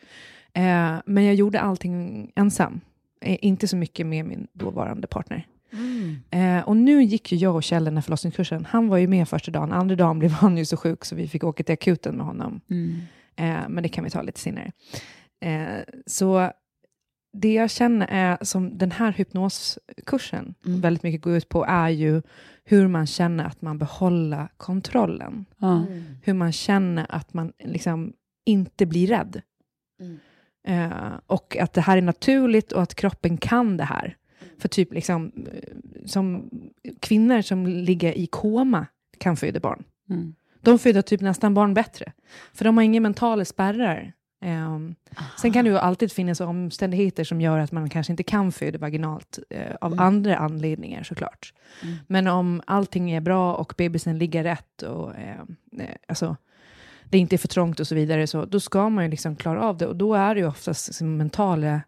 [0.53, 2.81] Eh, men jag gjorde allting ensam.
[3.21, 5.47] Eh, inte så mycket med min dåvarande partner.
[6.29, 8.65] Eh, och nu gick ju jag och Kjell den här förlossningskursen.
[8.65, 9.71] Han var ju med första dagen.
[9.71, 12.61] Andra dagen blev han ju så sjuk så vi fick åka till akuten med honom.
[12.69, 12.95] Mm.
[13.35, 14.71] Eh, men det kan vi ta lite senare.
[15.41, 16.51] Eh, så
[17.33, 20.81] det jag känner är som den här hypnoskursen Mm.
[20.81, 22.21] väldigt mycket går ut på är ju
[22.63, 25.45] hur man känner att man behåller kontrollen.
[25.57, 25.85] Ja.
[26.23, 28.13] Hur man känner att man liksom
[28.45, 29.41] inte blir rädd.
[29.99, 30.19] Mm.
[30.67, 34.15] Eh, och att det här är naturligt och att kroppen kan det här.
[34.59, 35.73] För typ liksom, eh,
[36.05, 36.49] som
[36.99, 38.85] kvinnor som ligger i koma
[39.17, 39.83] kan föda barn.
[40.09, 40.35] Mm.
[40.61, 42.11] De föder typ nästan barn bättre.
[42.53, 44.13] För de har inga mentala spärrar.
[44.41, 44.95] Ehm,
[45.41, 48.79] sen kan det ju alltid finnas omständigheter som gör att man kanske inte kan föda
[48.79, 51.53] vaginalt eh, av andra anledningar såklart.
[52.07, 55.39] Men om allting är bra och bebisen ligger rätt och eh,
[55.79, 56.35] eh, alltså,
[57.09, 59.63] det inte är för trångt och så vidare, så då ska man ju liksom klara
[59.63, 59.87] av det.
[59.87, 61.81] Och då är det ju oftast liksom mentala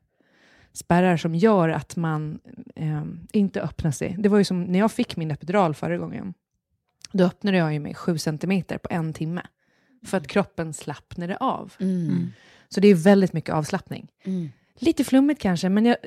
[0.74, 2.40] spärrar som gör att man
[2.76, 4.16] eh, inte öppnar sig.
[4.20, 6.34] Det var ju som när jag fick min epidural förra gången.
[7.12, 9.42] Då öppnade jag ju mig sju centimeter på en timme.
[10.06, 11.74] För att kroppen slappnade av.
[11.80, 12.32] Mm.
[12.70, 14.08] Så det är väldigt mycket avslappning.
[14.24, 14.50] Mm.
[14.80, 15.98] Lite flummigt kanske, men jag,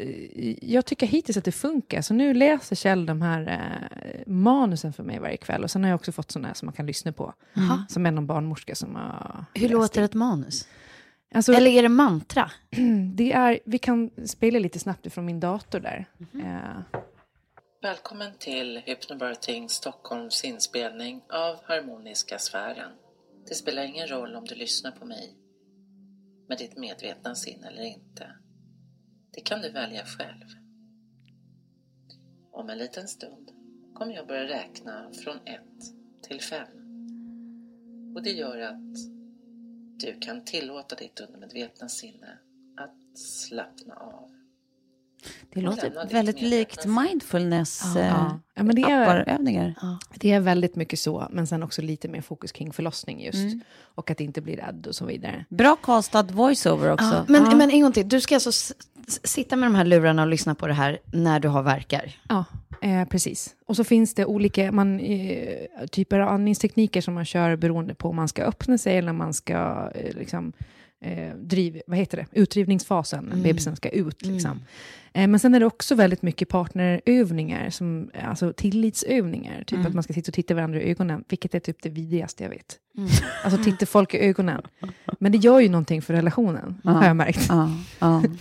[0.63, 2.01] jag tycker hittills att det funkar.
[2.03, 5.63] Så nu läser Kjell de här eh, manusen för mig varje kväll.
[5.65, 7.35] Och sen har jag också fått sådana här som man kan lyssna på.
[7.55, 7.85] Jaha.
[7.89, 10.05] Som är någon barnmorska som har Hur låter in.
[10.05, 10.69] ett manus?
[11.35, 12.51] Alltså, Eller är det mantra?
[13.15, 16.07] det är, vi kan spela lite snabbt ifrån min dator där.
[16.35, 17.01] Eh,
[17.83, 22.91] Välkommen till Hypnobirthing Stockholms inspelning av Harmoniska sfären.
[23.49, 25.35] Det spelar ingen roll om du lyssnar på mig
[26.49, 28.27] med ditt medvetna sinne eller inte.
[29.35, 30.45] Det kan du välja själv.
[32.51, 33.51] Om en liten stund
[33.95, 35.61] kommer jag börja räkna från 1
[36.23, 36.67] till 5.
[38.17, 38.97] Och det gör att
[40.01, 42.39] du kan tillåta ditt undermedvetna sinne
[42.77, 44.42] att slappna av.
[45.55, 47.03] Det låter väldigt likt sinne.
[47.03, 48.01] mindfulness Ja.
[48.01, 49.75] eh, Ja, men det är- apparövningar.
[50.15, 53.39] det är väldigt mycket så, men sen också lite mer fokus kring förlossning just.
[53.39, 53.61] Mm.
[53.95, 55.45] Och att inte bli rädd och så vidare.
[55.49, 57.05] Bra castad voiceover också.
[57.05, 57.57] Ja, men, Ja.
[57.57, 58.73] men en gång till, du ska alltså s-
[59.09, 62.17] s- sitta med de här lurarna och lyssna på det här när du har verkar?
[62.29, 62.45] Ja,
[62.83, 63.55] eh, precis.
[63.67, 65.47] Och så finns det olika man, eh,
[65.91, 69.17] typer av andningstekniker som man kör beroende på om man ska öppna sig eller om
[69.19, 70.53] man ska eh, liksom,
[71.03, 72.27] eh, driv, vad heter det?
[72.41, 74.27] utdrivningsfasen, när bebisen ska ut.
[74.27, 74.61] Liksom.
[75.15, 79.65] Eh, men sen är det också väldigt mycket partnerövningar, som, alltså tillitsövningar.
[79.67, 82.43] Typ att man ska sitta och titta varandra i ögonen, vilket är typ det vidrigaste
[82.43, 82.79] jag vet.
[83.45, 84.63] Alltså titta folk i ögonen.
[85.19, 87.47] Men det gör ju någonting för relationen, har jag märkt.
[87.49, 88.23] Ja, ja.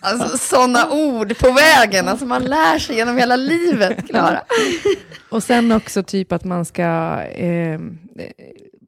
[0.00, 4.42] Alltså sådana ord på vägen, alltså man lär sig genom hela livet, Klara.
[5.30, 6.82] Och sen också typ att man ska
[7.22, 7.80] eh,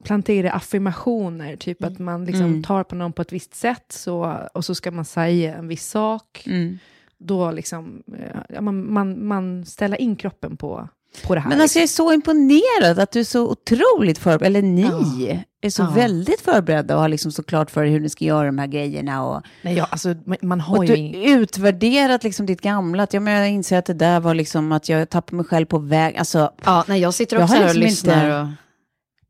[0.04, 2.62] plantera affirmationer, typ att man liksom Mm.
[2.62, 5.86] tar på någon på ett visst sätt så, och så ska man säga en viss
[5.86, 6.42] sak.
[6.46, 6.78] Mm.
[7.18, 10.88] Då liksom, eh, ja, man, man, man ställer in kroppen på,
[11.26, 11.48] på det här.
[11.48, 12.06] Men alltså jag liksom.
[12.06, 15.90] är så imponerad att du är så otroligt förberedd, eller ni är så Ja.
[15.94, 18.66] väldigt förberedda och har liksom så klart för er hur ni ska göra de här
[18.66, 19.24] grejerna.
[19.26, 20.94] Och, Nej, ja, alltså, man, har och ju...
[20.96, 24.72] du utvärderat liksom ditt gamla, att jag, men jag inser att det där var liksom
[24.72, 26.16] att jag tappade mig själv på väg.
[26.16, 28.24] Alltså, Ja, nej, jag sitter Jag också har här och liksom lyssnar.
[28.24, 28.48] inte- Och...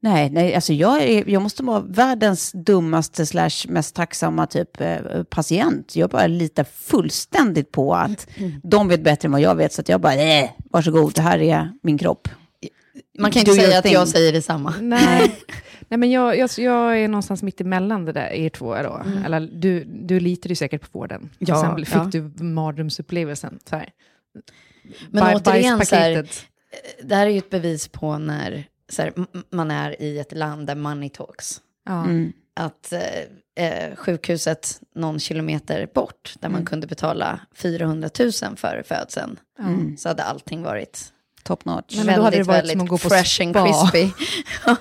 [0.05, 5.23] nej, nej, alltså jag, är, jag måste vara världens dummaste slash mest tacksamma typ eh,
[5.29, 5.97] patient.
[5.97, 8.29] Jag bara litar fullständigt på att
[8.63, 11.39] de vet bättre än vad jag vet, så att jag bara, eh, varsågod, det här
[11.39, 12.29] är min kropp.
[13.19, 13.93] Man kan inte säga att thing.
[13.93, 14.75] jag säger detsamma.
[14.81, 15.37] Nej,
[15.89, 18.75] Nej men jag, jag, jag är någonstans mitt emellan det där, er två.
[18.75, 19.03] Då.
[19.25, 21.31] Eller, du, du litar ju säkert på vården.
[21.39, 22.21] Ja, sen fick ja.
[22.21, 23.59] du mardrömsupplevelsen.
[23.71, 23.89] Så här.
[25.11, 26.47] Men Baj- återigen, så här, bajspaketet.
[27.03, 29.13] det här är ju ett bevis på när så här,
[29.51, 31.61] man är i ett land där money talks.
[31.87, 32.05] Ja.
[32.05, 32.33] Mm.
[32.57, 39.39] Att eh, eh, sjukhuset någon kilometer bort, där man kunde betala 400 000 för födseln,
[39.59, 39.65] Ja.
[39.99, 41.11] så hade allting varit
[41.43, 41.97] Top notch.
[41.97, 43.91] Men då hade det väldigt, varit väldigt som att gå på fresh and spa.
[43.91, 44.25] crispy.
[44.67, 44.77] Ja.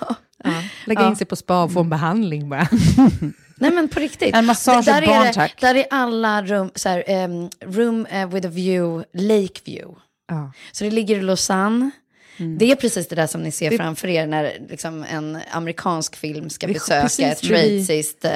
[0.85, 1.09] Lägga Ja.
[1.09, 2.67] in sig på spa och få en behandling bara.
[3.57, 4.35] Nej men på riktigt.
[4.35, 5.61] En massage där, barn, är det, tack.
[5.61, 9.95] där är alla rum, så här, em, room eh, with a view, lake view.
[10.27, 10.51] Ja.
[10.71, 11.91] Så det ligger i Lausanne.
[12.37, 12.57] Mm.
[12.57, 16.15] Det är precis det där som ni ser Det- framför er när liksom, en amerikansk
[16.15, 18.31] film ska Det besöka ett schweiziskt eh,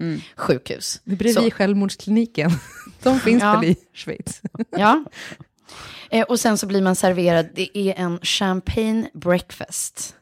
[0.00, 0.20] Mm.
[0.36, 1.00] sjukhus.
[1.04, 1.50] Det är bredvid Så.
[1.50, 2.50] självmordskliniken.
[3.02, 3.52] De finns Ja.
[3.60, 4.42] väl i Schweiz.
[4.70, 5.04] Ja.
[6.10, 10.14] Eh, och sen så blir man serverad, det är en champagne breakfast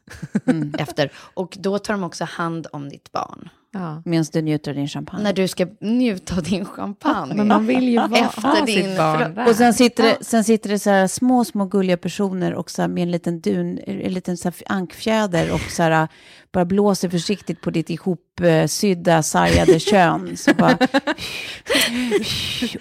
[0.47, 0.75] Mm.
[0.79, 1.13] efter.
[1.17, 3.49] Och då tar de också hand om ditt barn.
[3.73, 4.03] Ja.
[4.05, 5.23] Medan du njuter av din champagne.
[5.23, 7.35] När du ska njuta av din champagne.
[7.35, 9.49] Men man vill ju vara, Efter din sitt barn där.
[9.49, 10.15] Och sen sitter, Ja.
[10.19, 13.41] det, sen sitter det så här små, små gulliga personer och så med en liten
[13.41, 16.09] dun, en liten så här ankfjäder och så här
[16.53, 20.37] bara blåser försiktigt på ditt ihopsydda, sargade kön.
[20.37, 20.79] Så bara,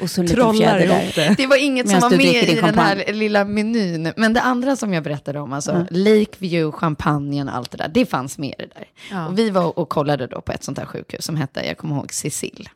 [0.02, 1.30] och så lite Trollar fjäder ihop där.
[1.30, 1.36] det.
[1.38, 4.14] Det var inget som var med i den här lilla menyn.
[4.18, 8.06] Men det andra som jag berättade om, alltså Lakeview, champagnen och allt det där, det
[8.06, 8.88] fanns med i det där.
[9.12, 9.28] Ja.
[9.28, 11.96] Och vi var och kollade då på ett sånt här sjukhus som hette, jag kommer
[11.96, 12.70] ihåg, Cecil.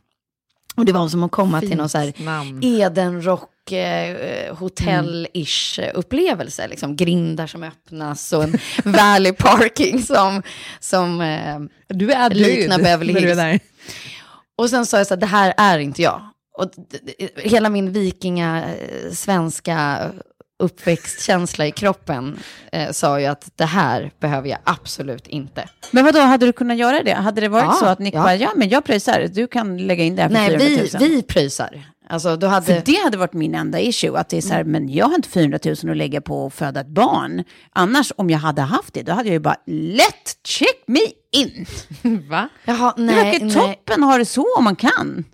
[0.76, 2.64] Och det var som att komma till någon så här namn.
[2.64, 6.68] Edenrock eh, hotell-ish upplevelse.
[6.68, 8.56] Liksom grindar som öppnas och en
[8.92, 10.44] valley parking som,
[10.80, 13.38] som eh, Du är död liknar Beverly du är Hills.
[13.38, 13.60] där.
[14.58, 16.22] och sen sa jag så här, det här är inte jag.
[16.58, 16.72] Och
[17.38, 20.10] hela min vikinga, eh, svenska
[20.64, 22.40] uppväxtkänsla i kroppen
[22.72, 25.70] eh, sa ju att det här behöver jag absolut inte.
[25.92, 27.14] Men vad då hade du kunnat göra det?
[27.14, 28.22] Hade det varit Ja, så att Nick ja.
[28.24, 31.10] bara, ja men jag pröjsar, du kan lägga in det här för Nej, 400 000?
[31.10, 31.84] vi, vi pröjsar.
[32.12, 32.66] Alltså, då hade...
[32.66, 35.16] För det hade varit min enda issue, att det är så här, men jag har
[35.16, 37.44] inte 400 000 att lägga på att föda ett barn.
[37.74, 41.00] Annars, om jag hade haft det, då hade jag ju bara, let check me
[41.32, 41.66] in.
[42.30, 42.50] Va?
[42.66, 43.54] Jaha, nej, nej.
[43.54, 45.26] toppen ha det så om man kan.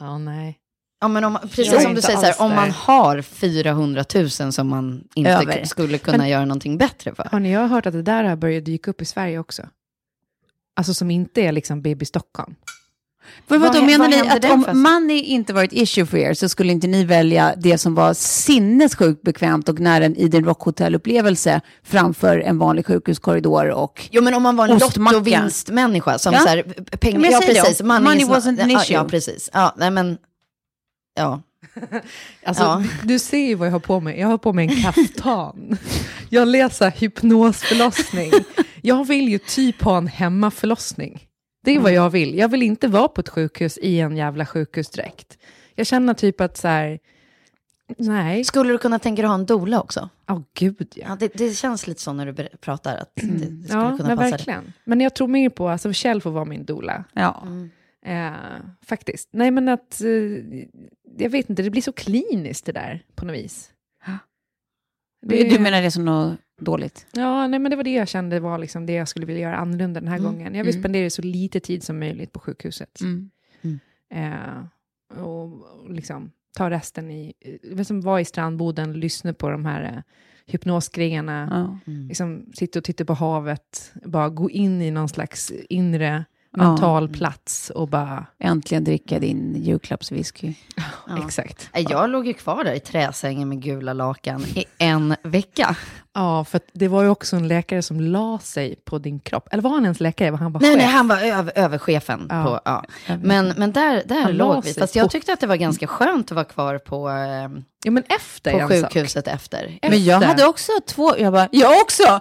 [0.00, 0.58] Ja, nej.
[1.00, 4.68] Ja, men om, precis som du säger, så här, om man har 400 000 som
[4.68, 5.64] man inte Över.
[5.64, 7.28] skulle kunna Men- göra någonting bättre för.
[7.32, 9.62] Har ni jag har hört att det där har börjat dyka upp i Sverige också?
[10.76, 12.54] Alltså som inte är liksom BB Stockholm.
[13.48, 16.06] Vad vad då hä- menar vad ni att om för- money inte var ett issue
[16.06, 20.14] för er så skulle inte ni välja det som var sinnessjukt bekvämt och nära en
[20.20, 26.32] Eden Rock-hotellupplevelse framför en vanlig sjukhuskorridor och Jo, men om man var en lottovinstmänniska som
[26.32, 26.40] Ja.
[26.40, 26.62] så här,
[26.96, 28.96] pengar, Men jag ja säger det, precis, money, money wasn't an ja, issue.
[28.96, 29.50] Ja, precis.
[29.52, 30.18] Ja, nej men,
[31.16, 31.42] ja.
[32.46, 32.82] Alltså, Ja.
[33.02, 34.20] du, du ser ju vad jag har på mig.
[34.20, 35.78] Jag har på mig en kaftan.
[36.28, 38.30] jag läser hypnosförlossning.
[38.82, 41.22] Jag vill ju typ ha en hemmaförlossning.
[41.64, 42.02] Det är vad Mm.
[42.02, 42.34] jag vill.
[42.38, 45.38] Jag vill inte vara på ett sjukhus i en jävla sjukhusdräkt.
[45.74, 46.98] Jag känner typ att så här,
[47.98, 50.08] nej, Skulle du kunna tänka dig att ha en dola också?
[50.30, 51.06] åh gud ja.
[51.08, 54.08] Ja, det, det känns lite så när du pratar, att det, det skulle Ja, kunna
[54.08, 54.30] men passa dig.
[54.30, 54.72] verkligen.
[54.84, 57.04] Men jag tror mer på, alltså Kjell får vara min dola.
[57.12, 57.42] ja.
[57.46, 57.70] Mm.
[58.06, 58.32] Eh,
[58.86, 59.28] faktiskt.
[59.32, 60.08] Nej men att, eh,
[61.18, 63.70] jag vet inte, det blir så kliniskt det där på något vis.
[65.26, 67.06] Du, du menar det som något dåligt?
[67.12, 69.56] Ja, nej men det var det jag kände var liksom det jag skulle vilja göra
[69.56, 70.32] annorlunda den här Mm.
[70.32, 70.54] gången.
[70.54, 70.82] Jag vill Mm.
[70.82, 73.00] spendera så lite tid som möjligt på sjukhuset.
[73.00, 73.30] Mm.
[74.14, 74.64] Eh,
[75.22, 77.32] och, och liksom ta resten i,
[77.76, 80.02] eh, som var i strandboden, lyssna på de här eh,
[80.46, 81.48] hypnosgrejerna,
[81.86, 81.92] Ja.
[82.08, 86.24] liksom sitta och titta på havet, bara gå in i någon slags inre
[86.56, 86.68] Ja.
[86.70, 90.54] mental plats och bara, Äntligen dricka din julklappswhisky.
[91.08, 91.24] Ja.
[91.26, 91.70] exakt.
[91.88, 95.76] Jag låg ju kvar där i träsängen med gula lakan i en vecka.
[96.14, 99.48] Ja, för det var ju också en läkare som la sig på din kropp.
[99.50, 100.30] Eller var han ens läkare?
[100.30, 100.78] Var han bara Nej, chef?
[100.78, 102.26] nej, han var över, överchefen.
[102.30, 102.44] Ja.
[102.44, 102.84] På, ja.
[103.22, 104.74] Men, men där, där Han låg vi.
[104.74, 108.02] Fast jag tyckte att det var ganska skönt att vara kvar på, eh, Ja, men
[108.08, 109.78] efter på sjukhuset efter.
[109.82, 110.28] Men jag Efter.
[110.28, 112.20] hade också två, jag bara, jag också!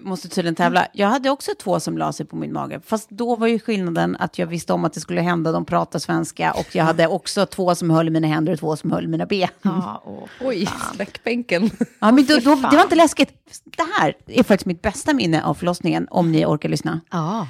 [0.08, 0.86] Måste tydligen tävla.
[0.92, 2.80] Jag hade också två som la sig på min mage.
[2.86, 5.98] Fast då var ju skillnaden att jag visste om att det skulle hända, de pratar
[5.98, 6.52] svenska.
[6.52, 9.48] Och jag hade också två som höll mina händer och två som höll mina ben.
[9.62, 11.70] Ja, och, Oj, sträckbänken.
[11.98, 13.32] Ja, men då, då, det var inte läskigt.
[13.64, 17.00] Det här är faktiskt mitt bästa minne av förlossningen, om ni orkar lyssna.
[17.10, 17.48] ja.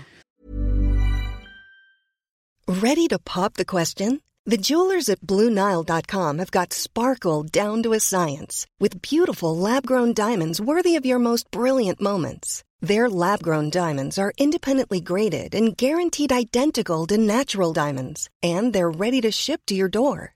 [2.68, 4.20] Ready to pop the question?
[4.50, 10.12] The jewelers at BlueNile.com have got sparkle down to a science with beautiful lab grown
[10.12, 12.62] diamonds worthy of your most brilliant moments.
[12.80, 18.90] Their lab grown diamonds are independently graded and guaranteed identical to natural diamonds, and they're
[18.90, 20.35] ready to ship to your door.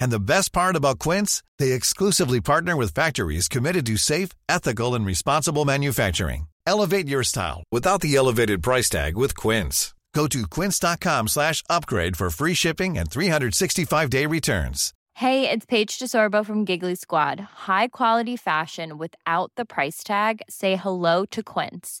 [0.00, 4.94] And the best part about Quince, they exclusively partner with factories committed to safe, ethical,
[4.94, 6.46] and responsible manufacturing.
[6.66, 9.94] Elevate your style without the elevated price tag with Quince.
[10.14, 14.94] Go to quince.com slash upgrade for free shipping and 365-day returns.
[15.14, 17.40] Hey, it's Paige DeSorbo from Giggly Squad.
[17.66, 20.40] High quality fashion without the price tag.
[20.48, 22.00] Say hello to Quince.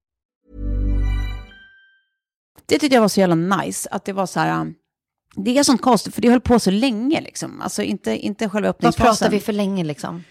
[2.71, 4.73] Det tyckte jag var så jävla nice, att det var så här, um,
[5.35, 7.61] det är sånt konstigt, för det höll på så länge liksom.
[7.61, 9.11] Alltså inte, inte själva Vad öppningsfasen.
[9.11, 10.23] pratar vi för länge liksom?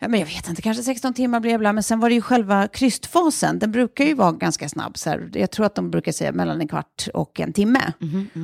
[0.00, 2.20] Ja, men jag vet inte, kanske 16 timmar blev det, men sen var det ju
[2.22, 3.58] själva krystfasen.
[3.58, 4.98] Den brukar ju vara ganska snabb.
[4.98, 5.30] Så här.
[5.32, 7.92] Jag tror att de brukar säga mellan en kvart och en timme.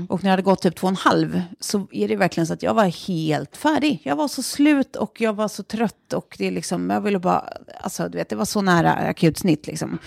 [0.09, 2.53] Och när jag hade gått typ två och en halv så är det verkligen så
[2.53, 4.01] att jag var helt färdig.
[4.05, 7.45] Jag var så slut och jag var så trött och det liksom, jag ville bara,
[7.81, 9.99] alltså du vet, det var så nära akutsnitt liksom.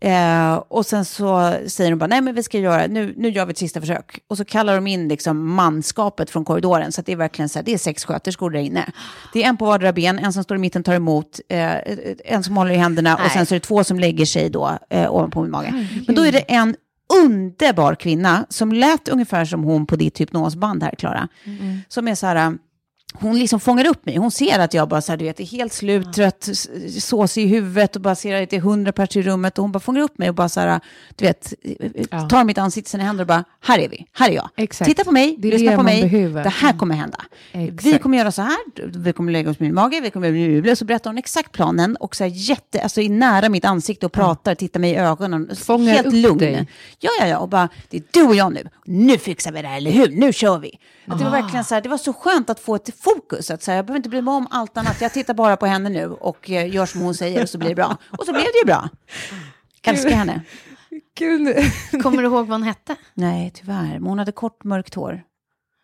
[0.00, 3.46] Eh, och sen så säger de bara, nej men vi ska göra, nu, nu gör
[3.46, 4.20] vi ett sista försök.
[4.28, 7.58] Och så kallar de in liksom manskapet från korridoren, så att det är verkligen så
[7.58, 8.92] här, det är sex sköterskor där inne.
[9.32, 11.74] Det är en på vardera ben, en som står i mitten tar emot, eh,
[12.24, 13.30] en som håller i händerna och Nej.
[13.30, 15.88] sen så är det två som lägger sig då eh, ovanpå min mage.
[16.06, 16.76] Men då är det en
[17.22, 21.28] underbar kvinna som lät ungefär som hon på ditt hypnosband här, Klara.
[21.88, 22.58] Som är så här,
[23.14, 24.16] hon liksom fångar upp mig.
[24.16, 26.68] Hon ser att jag bara så här, du vet, är helt slut, trött, s-
[27.06, 29.58] såsig i huvudet och bara ser att det är hundra personer i rummet.
[29.58, 30.80] Och hon bara fångar upp mig och bara så här,
[31.16, 31.52] du vet,
[32.10, 32.28] Ja.
[32.28, 34.48] tar mitt ansikte i sina händer och bara, här är vi, här är jag.
[34.56, 34.88] Exakt.
[34.88, 36.42] Titta på mig, Det lyssna på mig, behöver.
[36.44, 37.18] det här kommer hända.
[37.52, 38.02] Vi Exakt.
[38.02, 38.56] kommer göra så här,
[38.98, 40.76] vi kommer lägga oss på min mage, vi kommer jubla.
[40.76, 44.12] Så berättar hon exakt planen och så här jätte, alltså i nära mitt ansikte och
[44.12, 45.50] pratar, tittar mig i ögonen.
[45.56, 46.38] Fångar helt upp lugn.
[46.38, 46.66] dig.
[46.98, 48.68] Ja, ja, ja, och bara, det är du och jag nu.
[48.84, 50.08] Nu fixar vi det här, eller hur?
[50.08, 50.78] Nu kör vi.
[51.08, 53.50] Att det var verkligen så här, det var så skönt att få ett fokus.
[53.50, 55.00] Att så här, jag behöver inte bry mig om allt annat.
[55.00, 57.68] Jag tittar bara på henne nu och eh, gör som hon säger och så blir
[57.68, 57.96] det bra.
[58.18, 58.88] Och så blev det ju bra.
[59.82, 60.42] Älskar henne.
[61.18, 61.56] Gud,
[62.02, 62.96] Kommer du ihåg vad hon hette?
[63.14, 63.98] Nej, tyvärr.
[63.98, 65.22] Men hon hade kort mörkt hår.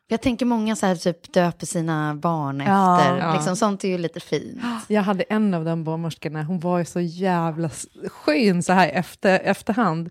[0.08, 3.00] Jag tänker många så här typ döper sina barn Ja.
[3.00, 3.18] efter.
[3.18, 3.34] Ja.
[3.34, 4.62] Liksom, sånt är ju lite fint.
[4.88, 7.70] Jag hade en av de barnmorskorna, hon var ju så jävla
[8.08, 10.10] skön så här efter, efterhand.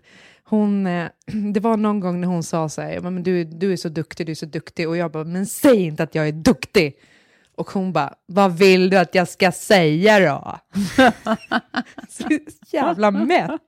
[0.52, 1.08] Hon, eh,
[1.52, 4.26] det var någon gång när hon sa så här, "Men du, du är så duktig,
[4.26, 4.88] du är så duktig.
[4.88, 6.94] Och jag bara, men säg inte att jag är duktig.
[7.56, 10.58] Och hon bara, vad vill du att jag ska säga då?
[12.08, 12.38] så
[12.70, 13.60] jävla mätt.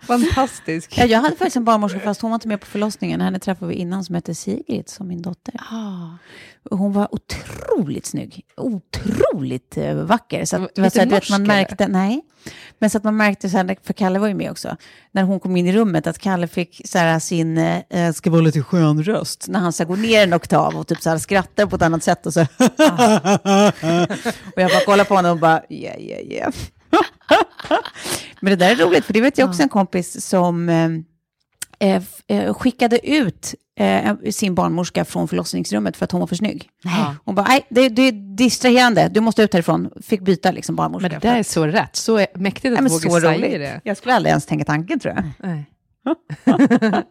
[0.00, 0.98] Fantastisk.
[0.98, 3.20] Ja, jag hade faktiskt en barnmorska, fast hon var inte med på förlossningen.
[3.20, 5.54] Henne träffade vi innan, som hette Sigrid, som min dotter.
[5.54, 6.18] Och
[6.70, 8.44] Hon var otroligt snygg.
[8.56, 10.44] Otroligt eh, vacker.
[10.44, 12.24] Så att, Lite så här, man märkte, nej.
[12.78, 14.76] Men så att man märkte, så här, för Kalle var ju med också,
[15.12, 18.40] när hon kom in i rummet, att Kalle fick så här, sin, eh, ska vara
[18.40, 21.18] lite skön röst, när han så här, går ner en oktav och typ så här,
[21.18, 22.26] skrattar på ett annat sätt.
[22.26, 22.40] Och, så,
[24.54, 26.52] och jag bara kollar på honom och bara, yeah, yeah, yeah.
[28.40, 30.90] Men det där är roligt, för det vet jag också en kompis som eh,
[31.78, 36.68] eh, eh, skickade ut eh, sin barnmorska från förlossningsrummet för att hon var för snygg.
[36.84, 37.14] Ja.
[37.24, 39.90] Hon bara, nej, det, det är distraherande, du måste ut härifrån.
[40.02, 41.08] Fick byta liksom barnmorska.
[41.08, 43.38] Men det där är så rätt, så är- mäktigt att Nej, men våga så säga
[43.38, 43.52] roligt.
[43.52, 43.80] det.
[43.84, 45.24] Jag skulle aldrig ens tänka tanken tror jag.
[45.48, 45.64] Nej.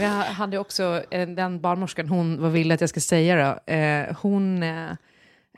[0.00, 4.16] Jag hade också eh, den barnmorskan, hon vad ville att jag ska säga då, eh,
[4.20, 4.90] hon eh,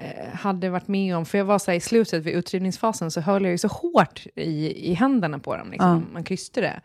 [0.01, 3.21] eh, hade varit med om, för jag var så här i slutet vid utdrivningsfasen så
[3.21, 6.81] höll jag ju så hårt i, i händerna på dem, liksom, man kysste det.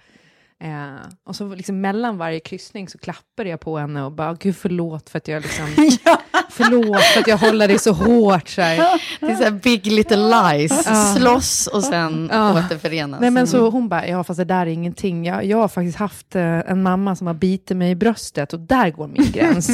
[0.64, 0.96] Eh,
[1.26, 5.10] och så liksom mellan varje kryssning så klappade jag på henne och bara, gud förlåt
[5.10, 5.66] för att jag liksom,
[6.50, 9.02] förlåt för att jag håller dig så hårt så här.
[9.20, 10.18] Det är så här big little
[10.54, 10.88] lies.
[11.16, 12.52] Slåss och sen Ja.
[12.60, 13.22] återförenas.
[13.22, 15.26] Nej men så hon bara, ja fast det där är ingenting.
[15.26, 18.60] Jag, jag har faktiskt haft eh, en mamma som har bitit mig i bröstet och
[18.60, 19.70] där går min gräns.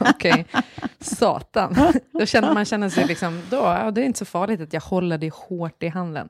[0.00, 0.46] Okej,
[1.00, 1.76] satan.
[2.18, 4.80] Då känner man känner sig liksom, då, ja, det är inte så farligt att jag
[4.80, 6.28] håller det hårt i handen.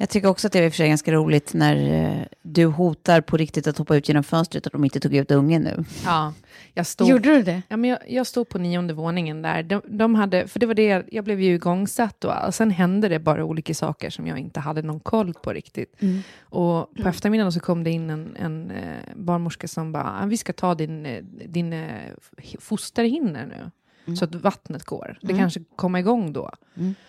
[0.00, 2.66] Jag tycker också att det är i och för sig ganska roligt när eh, du
[2.66, 5.84] hotar på riktigt att hoppa ut genom fönstret och de inte tog ut ungen nu.
[6.04, 6.32] Ja,
[6.74, 7.62] jag stod, Gjorde du det?
[7.68, 9.62] ja, men jag, jag stod på nionde våningen där.
[9.62, 13.08] De, de hade, för det var det, jag blev ju igångsatt och all- sen hände
[13.08, 15.96] det bara olika saker som jag inte hade någon koll på riktigt.
[16.40, 20.36] Och på eftermiddagen så kom det in en, en eh, barnmorska som bara, "Ah, vi
[20.36, 21.74] ska ta din, eh, din
[22.58, 23.70] fosterhinna nu.
[24.16, 25.18] Så att vattnet går.
[25.22, 26.50] Det kanske kommer igång då.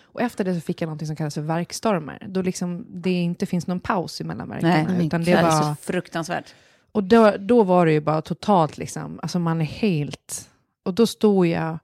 [0.02, 2.26] Och efter det så fick jag något som kallas för verkstormar.
[2.28, 4.92] Då liksom det inte finns någon paus emellan verkarna.
[4.92, 6.54] Nej, utan det det är var, så fruktansvärt.
[6.92, 10.48] och då, då var det ju bara totalt liksom, alltså man är helt...
[10.84, 11.78] Och då stod jag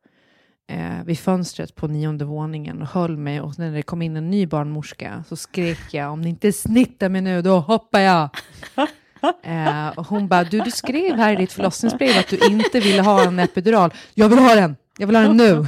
[0.69, 4.31] eh, vid fönstret på nionde våningen och höll mig och när det kom in en
[4.31, 8.29] ny barnmorska så skrek jag om ni inte snittar mig nu då hoppar jag.
[9.43, 13.03] eh, och hon bara, du, du skrev här i ditt förlossningsbrev att du inte ville
[13.03, 13.95] ha en epidural.
[14.15, 15.67] Jag vill ha den, jag vill ha den nu.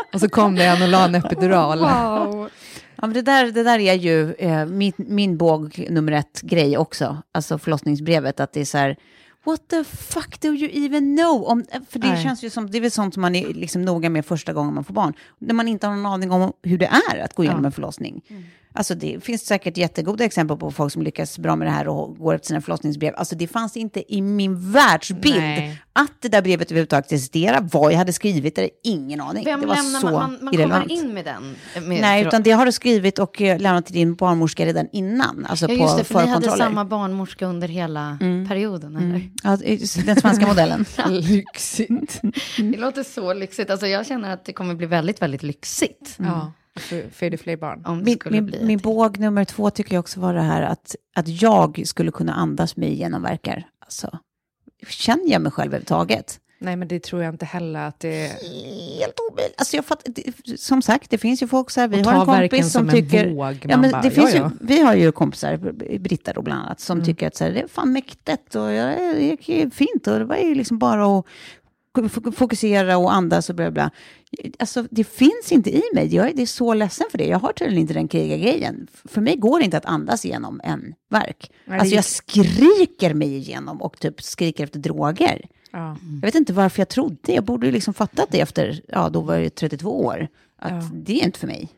[0.12, 1.78] och så kom det en och la en epidural.
[1.80, 6.78] Ja, men det, där, det där är ju eh, min, min båg nummer ett grej
[6.78, 8.96] också, alltså förlossningsbrevet, att det är så här,
[9.44, 11.44] what the fuck do you even know?
[11.44, 12.22] Om, för det Nej.
[12.22, 14.74] känns ju som, det är väl sånt som man är liksom noga med första gången
[14.74, 17.44] man får barn, när man inte har någon aning om hur det är att gå
[17.44, 17.66] igenom Ja.
[17.66, 18.22] en förlossning.
[18.72, 22.16] Alltså det finns säkert jättegoda exempel på folk som lyckas bra med det här och
[22.16, 23.14] går efter sina förlossningsbrev.
[23.16, 25.82] Alltså det fanns inte i min världsbild Nej.
[25.92, 27.68] att det där brevet överhuvudtaget existerar.
[27.72, 29.44] Vad jag hade skrivit är ingen aning.
[29.44, 30.14] Vem det var lämnar så man?
[30.14, 30.88] Man, man irrelevant.
[30.88, 31.56] kommer in med den.
[31.88, 35.46] Med, Nej, utan det har du skrivit och eh, lämnat till din barnmorska redan innan.
[35.48, 38.18] Alltså Ja, just det, för ni hade samma barnmorska under hela
[38.48, 39.06] perioden, eller?
[39.06, 39.30] Mm.
[39.42, 39.56] Ja,
[40.04, 40.84] den svenska modellen.
[41.08, 42.20] Lyxigt.
[42.56, 43.70] Det låter så lyxigt.
[43.70, 46.14] Alltså, jag känner att det kommer bli väldigt, väldigt lyxigt.
[46.16, 46.59] Ja, för,
[47.12, 47.82] föder fler barn.
[47.86, 50.96] Om Min, min, bli min båg nummer två tycker jag också var det här att,
[51.16, 53.66] att jag skulle kunna andas mig igenom verkar.
[53.84, 54.18] Alltså,
[54.88, 56.40] känner jag mig själv överhuvudtaget?
[56.62, 58.28] Nej, men det tror jag inte heller att det är.
[58.98, 59.54] Helt omöjligt.
[59.58, 62.26] Alltså jag fattar, det, som sagt, det finns ju folk så här, vi har en
[62.26, 63.30] kompis som, som tycker...
[63.30, 63.66] våg.
[63.68, 64.50] Ja, men bara, det finns ja, ja.
[64.60, 65.56] Ju, vi har ju kompisar,
[65.98, 67.06] Britta då bland annat, som Mm.
[67.06, 70.24] tycker att så här, det är fan mäktigt och ja, det är fint och det
[70.24, 71.26] var ju liksom bara att
[72.34, 73.90] fokusera och andas och bla bla.
[74.58, 77.24] Alltså det finns inte i mig, jag är, det är så ledsen för det.
[77.26, 78.86] Jag har tydligen inte den krigargrejen.
[79.04, 81.50] För mig går det inte att andas igenom en verk.
[81.68, 85.46] Alltså jag skriker mig igenom och typ skriker efter droger.
[85.72, 85.96] Ja.
[86.22, 89.20] Jag vet inte varför jag trodde, jag borde ju liksom fattat det efter, ja då
[89.20, 90.28] var jag 32 år.
[90.58, 90.90] Att Ja.
[90.94, 91.68] det är inte för mig.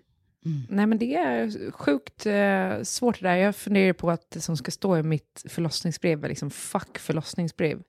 [0.69, 3.37] Nej, men det är sjukt eh, svårt det där.
[3.37, 7.81] Jag funderar på att det som ska stå i mitt förlossningsbrev är liksom fuck förlossningsbrev.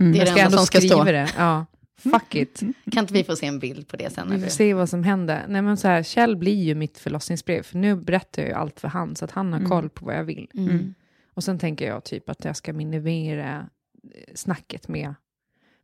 [0.00, 0.12] Mm.
[0.12, 1.04] Det är det ska enda som ska skriva stå.
[1.04, 1.28] det.
[1.38, 1.66] Ja,
[1.98, 2.60] fuck it.
[2.92, 4.30] Kan inte vi få se en bild på det sen?
[4.30, 5.44] Vi får se vad som händer.
[5.48, 8.80] Nej, men så här, Kjell blir ju mitt förlossningsbrev, för nu berättar jag ju allt
[8.80, 9.70] för han, så att han har Mm.
[9.70, 10.50] koll på vad jag vill.
[10.54, 10.94] Mm.
[11.34, 13.56] Och sen tänker jag typ att jag ska minimera
[14.14, 15.14] eh, snacket med,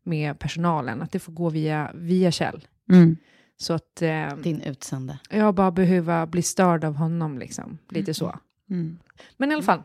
[0.02, 2.66] med personalen, att det får gå via, via Kjell.
[2.92, 3.16] Mm.
[3.56, 5.18] Så att eh, Din utsände.
[5.30, 7.78] jag bara behöver bli störd av honom, liksom.
[7.90, 8.38] Lite så.
[8.70, 8.98] Mm.
[9.36, 9.82] Men i alla fall.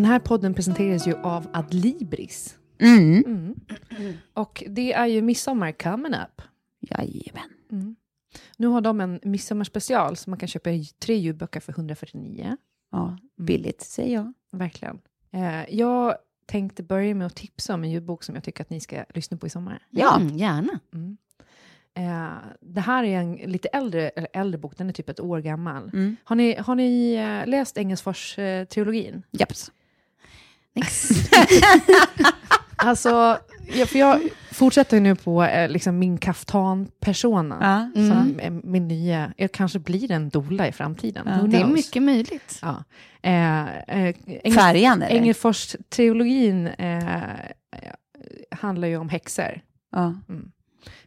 [0.00, 2.58] Den här podden presenteras ju av Adlibris.
[2.78, 3.24] Mm.
[3.24, 4.14] Mm.
[4.34, 6.42] Och det är ju midsommar coming up.
[6.80, 7.50] Jajamän.
[7.72, 7.96] Mm.
[8.56, 12.56] Nu har de en midsommarspecial så man kan köpa tre ljudböcker för 149.
[12.92, 14.32] Ja, billigt säger jag.
[14.52, 15.00] Verkligen.
[15.30, 16.14] Eh, jag
[16.46, 19.36] tänkte börja med att tipsa om en ljudbok som jag tycker att ni ska lyssna
[19.36, 19.86] på i sommar.
[19.90, 20.20] Ja.
[20.20, 20.80] Mm, gärna.
[20.94, 21.16] Mm.
[21.94, 25.40] Eh, det här är en lite äldre, eller äldre bok, den är typ ett år
[25.40, 25.90] gammal.
[25.92, 26.16] Mm.
[26.24, 29.22] Har ni, har ni eh, läst Engelsfors-trilogin?
[29.30, 29.72] Japs.
[30.74, 31.10] Nix.
[32.82, 33.38] Alltså,
[33.74, 34.20] ja, för jag
[34.52, 37.58] fortsätter nu på eh, liksom min kaftan-persona.
[37.94, 38.02] Ja.
[38.08, 41.26] Som är min nya, jag kanske blir en dola i framtiden.
[41.26, 41.46] Ja.
[41.46, 42.58] Det är mycket möjligt.
[42.62, 42.84] Ja.
[43.22, 44.14] Eh, eh,
[44.54, 45.16] Färjan eller?
[45.16, 47.02] Engelfors-teologin eh,
[48.50, 49.60] handlar ju om häxor.
[49.92, 50.14] Ja.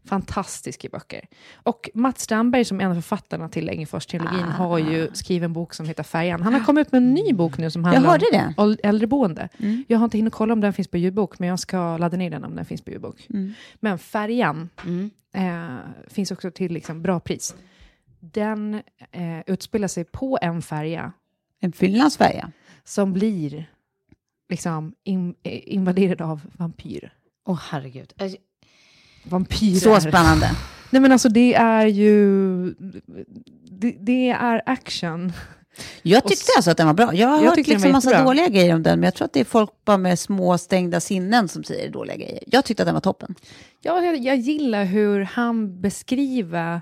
[0.05, 1.25] Fantastiska böcker.
[1.55, 5.73] Och Mats Strandberg som är en av författarna till Engelfors-teologin har ju skrivit en bok
[5.73, 6.41] som heter Färjan.
[6.41, 8.19] Han har kommit ut med en ny bok nu som handlar
[8.57, 9.49] om äldreboende.
[9.57, 9.83] Mm.
[9.87, 12.29] Jag har inte hunnit kolla om den finns på ljudbok, men jag ska ladda ner
[12.29, 13.27] den om den finns på ljudbok.
[13.29, 13.53] Mm.
[13.79, 15.09] Men Färjan Mm.
[15.33, 15.77] eh,
[16.07, 17.55] finns också till liksom, bra pris.
[18.19, 18.73] Den
[19.11, 21.11] eh, utspelar sig på en färja
[21.59, 22.51] En Finlandsfärja.
[22.83, 23.65] som blir
[24.49, 27.13] liksom in, eh, invaderad av vampyrer.
[27.45, 28.13] Åh herregud.
[29.23, 29.79] Vampyrer.
[29.79, 30.49] Så spännande.
[30.89, 32.63] Nej men alltså det är ju...
[33.69, 35.33] Det, det är action.
[36.01, 37.13] Jag tyckte alltså att den var bra.
[37.13, 38.25] Jag har Jag hört liksom massa jättebra.
[38.25, 40.99] dåliga grejer om den, men jag tror att det är folk bara med små stängda
[40.99, 42.43] sinnen som säger dåliga grejer.
[42.47, 43.35] Jag tyckte att den var toppen.
[43.81, 46.81] Ja, jag, jag gillar hur han beskriver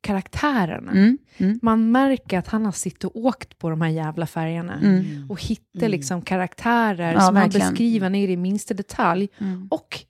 [0.00, 0.92] karaktärerna.
[0.92, 1.18] Mm.
[1.38, 1.58] Mm.
[1.62, 4.74] Man märker att han har suttit och åkt på de här jävla färgerna.
[4.82, 5.26] Mm.
[5.30, 7.62] Och hittar liksom karaktärer Ja, som verkligen.
[7.64, 9.28] han beskriver ner i minsta detalj.
[9.38, 9.68] Mm.
[9.70, 10.00] Och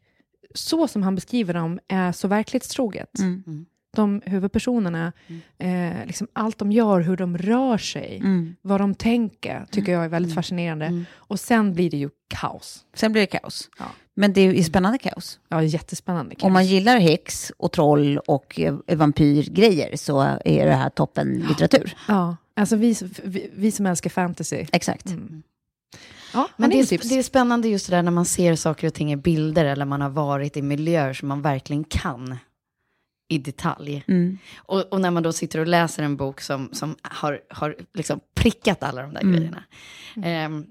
[0.55, 3.19] så som han beskriver dem är så verklighetstroget.
[3.19, 3.67] Mm.
[3.97, 5.13] De huvudpersonerna,
[5.59, 8.57] eh, liksom allt de gör, hur de rör sig, Mm.
[8.63, 11.05] vad de tänker, tycker jag är väldigt fascinerande.
[11.15, 12.85] Och sen blir det ju kaos.
[12.95, 13.71] Sen blir det kaos.
[13.79, 13.85] Ja.
[14.17, 15.39] Men det är ju spännande kaos.
[15.49, 16.35] Ja, jättespännande.
[16.35, 16.43] Kaos.
[16.47, 21.97] Om man gillar häx och troll och eh, vampyrgrejer så är det här toppen litteratur.
[22.09, 24.67] Ja, alltså vi, vi, vi som älskar fantasy.
[24.73, 25.07] Exakt.
[26.35, 28.95] Ja, Men det är det är spännande just det där när man ser saker och
[28.95, 32.37] ting i bilder eller man har varit i miljöer som man verkligen kan
[33.29, 34.05] i detalj.
[34.09, 34.39] Mm.
[34.57, 38.21] Och, och när man då sitter och läser en bok som, som har, har liksom
[38.35, 39.37] prickat alla de där Mm.
[39.37, 39.65] grejerna.
[40.25, 40.67] Ehm,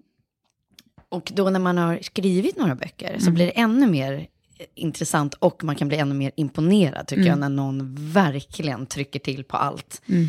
[1.10, 3.34] och då när man har skrivit några böcker så Mm.
[3.34, 4.28] blir det ännu mer
[4.76, 9.44] intressant och man kan bli ännu mer imponerad tycker jag när någon verkligen trycker till
[9.44, 10.02] på allt.
[10.08, 10.28] Mm.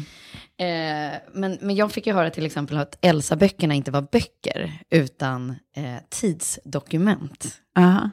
[0.57, 5.51] Eh, men, men jag fick ju höra till exempel att Elsa-böckerna inte var böcker utan
[5.77, 7.47] eh, tidsdokument.
[7.79, 8.11] Aha.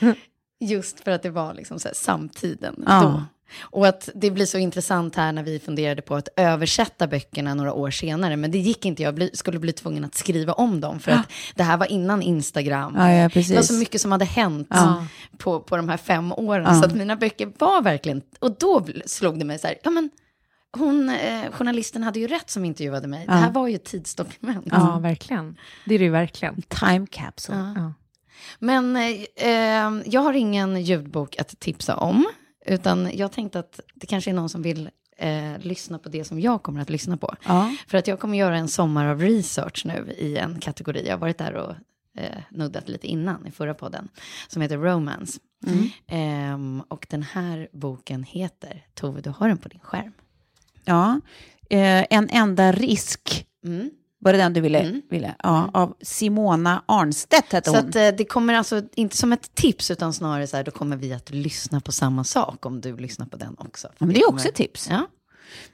[0.60, 3.00] Just för att det var liksom så här samtiden Ja.
[3.02, 3.22] då.
[3.60, 7.72] Och att det blir så intressant här när vi funderade på att översätta böckerna några
[7.72, 8.36] år senare.
[8.36, 11.00] Men det gick inte, jag skulle bli tvungen att skriva om dem.
[11.00, 12.94] För att det här var innan Instagram.
[12.96, 15.06] Ja, ja, Det var så mycket som hade hänt Ja.
[15.38, 16.64] på, på de här fem åren.
[16.68, 16.74] Ja.
[16.74, 20.10] Så att mina böcker var verkligen, och då slog det mig så här, ja men
[20.76, 23.26] hon, eh, journalisten hade ju rätt som intervjuade mig.
[23.26, 24.66] Det här var ju ett tidsdokument.
[24.70, 25.56] Ja, verkligen.
[25.84, 26.62] Det är det ju verkligen.
[26.62, 27.58] Time capsule.
[27.76, 27.80] Ja.
[27.82, 27.92] Ja.
[28.58, 32.26] Men eh, eh, jag har ingen ljudbok att tipsa om,
[32.64, 36.40] utan jag tänkte att det kanske är någon som vill eh, lyssna på det som
[36.40, 37.34] jag kommer att lyssna på.
[37.46, 37.74] Ja.
[37.86, 41.06] För att jag kommer göra en sommar av research nu i en kategori.
[41.06, 41.74] Jag har varit där och
[42.20, 44.08] eh, nuddat lite innan i förra podden,
[44.48, 45.40] som heter Romance.
[46.06, 50.12] Ehm, och den här boken heter, Tove, du har den på din skärm.
[50.84, 51.20] Ja.
[51.70, 53.46] Eh, en enda risk.
[53.64, 53.90] Mm.
[54.24, 54.78] Var det den du ville?
[54.78, 55.02] Mm.
[55.10, 55.34] ville?
[55.42, 57.88] Ja, av Simona Arnstedt hette Så hon.
[57.88, 60.96] att, eh, det kommer alltså inte som ett tips, utan snarare så här, då kommer
[60.96, 63.88] vi att lyssna på samma sak om du lyssnar på den också.
[63.98, 64.88] Ja, men det är också ett tips.
[64.90, 65.06] Ja.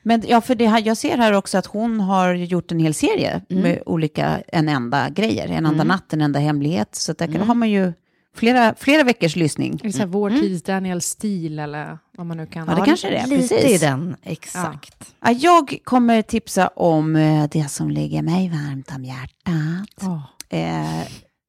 [0.02, 2.94] Men ja, för det här, jag ser här också att hon har gjort en hel
[2.94, 3.62] serie Mm.
[3.62, 5.48] med olika en enda grejer.
[5.48, 6.94] En enda natt, en enda hemlighet.
[6.94, 7.92] Så där kan- har man ju
[8.34, 9.74] flera, flera veckors lyssning.
[9.74, 12.68] Är det så här vår tids Daniel stil eller vad man nu kan...
[12.68, 13.26] Ja, det kanske det är.
[13.26, 13.82] Lite precis.
[13.82, 15.14] i den, exakt.
[15.20, 20.02] Ja, jag kommer tipsa om eh, det som ligger mig varmt om hjärtat.
[20.02, 20.24] Åh.
[20.58, 21.06] Eh,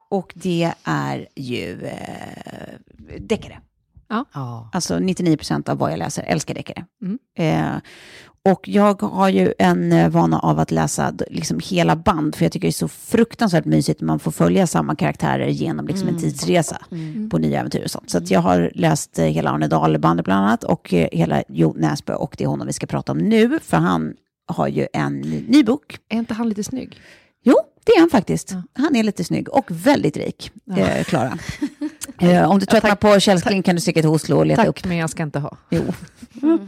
[0.10, 3.60] och det är ju eh, deckare.
[4.34, 4.70] Ja.
[4.74, 6.86] Alltså 99% av vad jag läser älskar deckare.
[7.02, 7.20] Mm.
[7.38, 7.82] Eh,
[8.50, 12.52] och jag har ju en eh, vana av att läsa liksom hela band, för jag
[12.52, 16.20] tycker det är så fruktansvärt mysigt när man får följa samma karaktärer genom liksom en
[16.20, 16.78] tidsresa
[17.32, 18.10] på nya äventyr och sånt.
[18.10, 22.14] Så jag har läst eh, hela Arne Dahl-bandet bland annat och eh, hela Jo Näsbø
[22.14, 24.14] och det är honom vi ska prata om nu, för han
[24.48, 25.98] har ju en ny, bok.
[26.10, 27.00] Är inte han lite snygg?
[27.44, 28.56] Jo, det är han faktiskt.
[28.74, 31.38] Han är lite snygg och väldigt rik, eh, Klara.
[32.20, 34.86] eh, om du tröttnar på källskling kan du sticka till Oslo och leta upp Tack,
[34.86, 35.58] men jag ska inte ha.
[35.70, 35.84] Jo.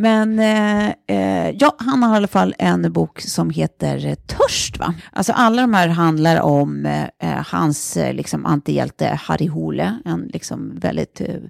[0.00, 4.78] Men eh, eh, ja, han har i alla fall en bok som heter Törst.
[4.78, 4.94] Va?
[5.12, 9.98] Alltså alla de här handlar om eh, eh, hans eh, liksom, antihjälte Harry Hole.
[10.04, 11.40] En liksom väldigt eh,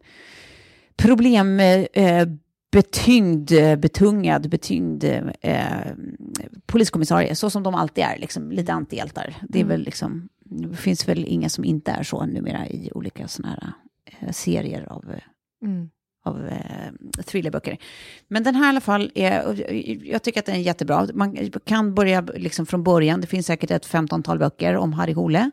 [0.96, 1.60] problem...
[1.60, 2.28] Eh,
[2.72, 5.04] betyngd, betungad, betyngd
[5.40, 5.62] eh,
[6.66, 9.34] poliskommissarie, så som de alltid är, liksom, lite antihjältar.
[9.48, 13.28] Det, är väl liksom, det finns väl inga som inte är så numera i olika
[13.28, 13.72] sådana här
[14.20, 15.22] eh, serier av eh,
[15.62, 15.90] Mm
[16.28, 17.78] av eh, thrillerböcker.
[18.28, 21.08] Men den här i alla fall, är, jag tycker att den är jättebra.
[21.14, 23.20] Man kan börja liksom från början.
[23.20, 25.50] Det finns säkert ett 15-tal böcker om Harry Hole.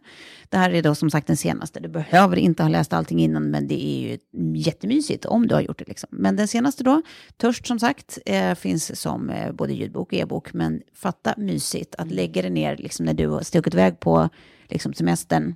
[0.49, 1.80] Det här är då som sagt den senaste.
[1.80, 4.17] Du behöver inte ha läst allting innan, men det är ju
[4.55, 5.88] jättemysigt om du har gjort det.
[5.88, 6.09] Liksom.
[6.11, 7.01] Men den senaste då,
[7.38, 10.53] Törst som sagt, eh, finns som eh, både ljudbok och e-bok.
[10.53, 14.30] Men fatta mysigt att lägga det ner liksom, när du har stuckit iväg på
[14.69, 15.55] liksom, semestern.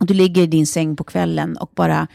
[0.00, 2.08] Och du ligger i din säng på kvällen och bara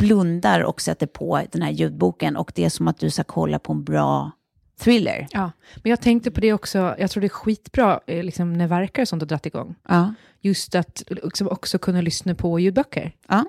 [0.00, 3.58] blundar och sätter på den här ljudboken och det är som att du ska kolla
[3.58, 4.30] på en bra
[4.80, 5.26] thriller.
[5.30, 5.50] Ja,
[5.82, 9.02] men jag tänkte på det också, jag tror det är skitbra eh, liksom, när verkar
[9.02, 9.74] och sånt har dragit igång.
[9.88, 10.14] Ja.
[10.40, 13.12] Just att liksom, också kunna lyssna på ljudböcker.
[13.28, 13.44] Ja.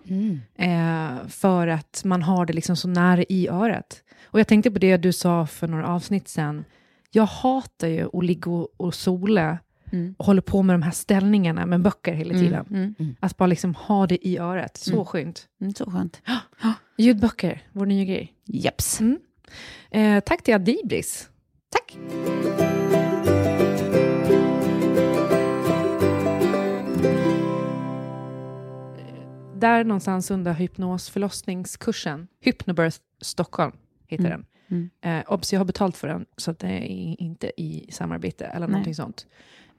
[0.56, 4.04] Eh, för att man har det liksom så nära i örat.
[4.26, 6.66] Och jag tänkte på det du sa för några avsnitt sedan.
[7.12, 9.58] Jag hatar ju att ligga och- och sola
[9.92, 10.16] Mm.
[10.18, 12.66] och håller på med de här ställningarna med böcker hela tiden.
[13.00, 13.16] Mm.
[13.20, 15.48] Att bara liksom ha det i örat, så skönt.
[15.62, 16.22] Mm, så skönt.
[16.98, 18.34] Ljudböcker, vår nya grej.
[18.46, 19.00] Jeps.
[19.02, 19.20] Mm.
[19.92, 21.30] Eh, tack till Adibris.
[21.70, 21.98] Tack.
[29.56, 33.72] Där någonstans under hypnosförlossningskursen, Hypnobirth Stockholm
[34.08, 34.32] heter Mm.
[34.32, 34.90] den.
[35.02, 38.68] Eh, obs, jag har betalt för den, så att det är inte i samarbete eller
[38.68, 38.72] Nej.
[38.72, 39.28] någonting sånt.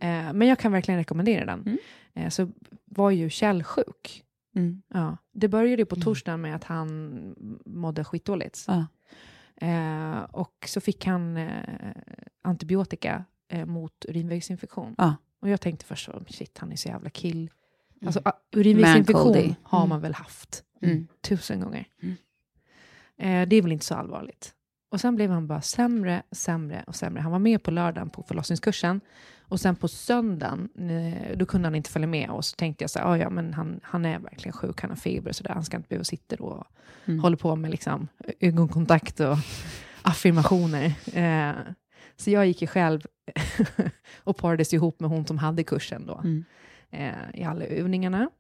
[0.03, 1.61] Eh, men jag kan verkligen rekommendera den.
[1.61, 1.79] Mm.
[2.15, 2.51] Eh, så
[2.85, 4.25] var ju Kjell sjuk.
[4.55, 4.83] Mm.
[4.89, 7.13] Ja, det började ju på torsdagen med att han
[7.67, 8.65] mådde skitdåligt.
[8.67, 8.87] Ja.
[9.67, 11.93] Eh, och så fick han eh,
[12.43, 14.95] antibiotika eh, mot urinvägsinfektion.
[14.99, 15.17] Ja.
[15.41, 17.51] Och jag tänkte först, så, shit, han är så jävla kill.
[18.07, 18.33] Alltså, Mm.
[18.35, 19.89] ah, urinvägsinfektion har Mm.
[19.89, 21.07] man väl haft Mm.
[21.21, 21.87] tusen gånger.
[22.03, 22.17] Mm.
[23.19, 24.55] Eh, det är väl inte så allvarligt.
[24.91, 27.21] Och sen blev han bara sämre, sämre och sämre.
[27.23, 29.01] Han var med på lördagen på förlossningskursen.
[29.53, 32.31] Och sen på söndagen, eh, då kunde han inte följa med.
[32.31, 34.91] Och så tänkte jag så här, "Ah, ja men han, han är verkligen sjuk, han
[34.91, 35.55] har feber och sådär.
[35.55, 36.67] Han ska inte behöva sitta då och
[37.07, 37.21] Mm.
[37.21, 38.09] hålla på med liksom,
[38.41, 39.37] ögonkontakt och
[40.03, 40.85] affirmationer.
[41.15, 41.55] Eh,
[42.17, 43.01] så jag gick ju själv
[44.25, 46.19] och parades ihop med hon som hade kursen då.
[46.19, 46.45] Mm.
[46.91, 48.31] Eh, I alla övningarna.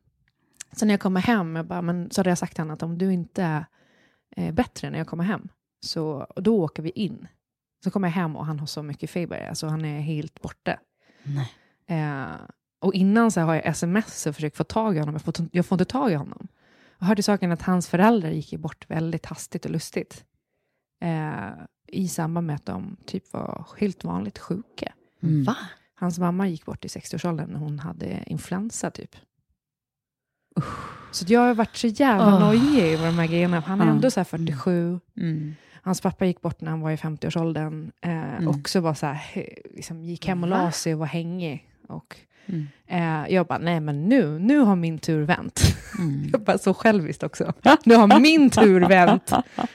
[0.72, 2.82] Så när jag kommer hem, jag bara, men, så hade jag sagt till honom att
[2.82, 3.64] om du inte är
[4.36, 5.48] eh, bättre när jag kommer hem,
[5.86, 7.28] så då åker vi in.
[7.84, 10.78] Så kommer jag hem och han har så mycket feber, alltså han är helt borta.
[11.22, 11.50] Nej.
[12.00, 12.26] Eh,
[12.80, 15.66] och innan så har jag sms och försökt få tag i honom, jag får, jag
[15.66, 16.48] får inte tag i honom.
[16.98, 20.24] Och hörde saken att hans föräldrar gick bort väldigt hastigt och lustigt.
[21.02, 21.50] Eh,
[21.86, 24.92] I samband med att de typ var helt vanligt sjuka.
[25.22, 25.44] Mm.
[25.44, 25.56] Va?
[25.94, 29.16] Hans mamma gick bort i 60-årsåldern när hon hade influensa typ.
[31.10, 32.40] Så jag har varit så jävla Åh.
[32.40, 33.60] nojig över de här grejerna.
[33.60, 33.90] Han är Ja.
[33.90, 35.00] ändå så här 47.
[35.16, 35.54] Mm.
[35.85, 37.91] Hans pappa gick bort när han var i 50-årsåldern.
[38.01, 41.68] Eh, Också var så här, liksom, gick hem och la sig och var hängig.
[41.89, 42.16] Och,
[42.47, 42.66] Mm.
[42.87, 45.61] eh, jag bara, nej men nu, nu har min tur vänt.
[45.99, 46.28] Mm.
[46.33, 47.53] Jag bara, så själviskt också.
[47.85, 49.33] Nu har min tur vänt.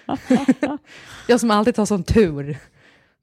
[1.27, 2.57] jag som alltid tar sån tur.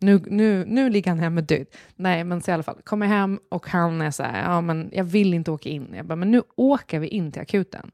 [0.00, 1.66] Nu, nu, nu ligger han hemma död.
[1.96, 4.90] Nej, men så i alla fall, kommer hem och han är så här, ja men
[4.92, 5.88] jag vill inte åka in.
[5.96, 7.90] Jag bara, men nu åker vi in till akuten.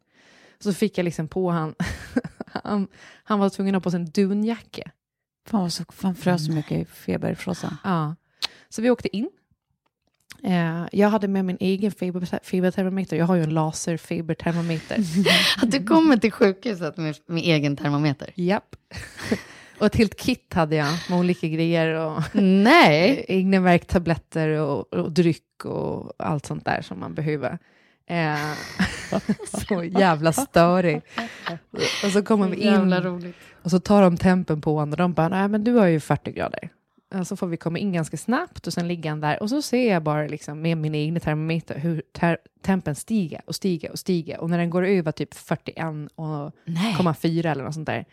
[0.59, 1.75] Så fick jag liksom på han,
[2.53, 2.89] han,
[3.25, 4.91] han var tvungen att ha på sig en dunjacka.
[5.47, 7.77] Fan, så, fan frös så mycket i feberfrossa.
[7.85, 8.15] Ja.
[8.69, 9.31] Så vi åkte in.
[10.43, 13.17] Eh, jag hade med min egen fiber, fibertermometer.
[13.17, 14.99] Jag har ju en laserfibertermometer.
[15.63, 18.33] Att du kommer till sjukhuset med, med egen termometer?
[18.35, 18.77] Japp.
[19.79, 21.95] och ett helt kit hade jag med olika grejer.
[21.95, 23.25] Och Nej.
[23.29, 27.59] egna värktabletter och, och dryck och allt sånt där som man behöver.
[28.11, 28.53] Eh,
[29.69, 31.03] så jävla störig.
[32.05, 32.93] Och så kommer vi in
[33.63, 36.01] och så tar de tempen på honom och de bara, nej men du har ju
[36.01, 36.69] 40 grader.
[37.25, 39.93] Så får vi komma in ganska snabbt och sen ligger han där och så ser
[39.93, 44.41] jag bara liksom med min egen termometer hur ter- tempen stiger och stiger och stiger
[44.41, 47.47] och när den går över typ 41,4 Nej.
[47.47, 48.05] eller något sånt där.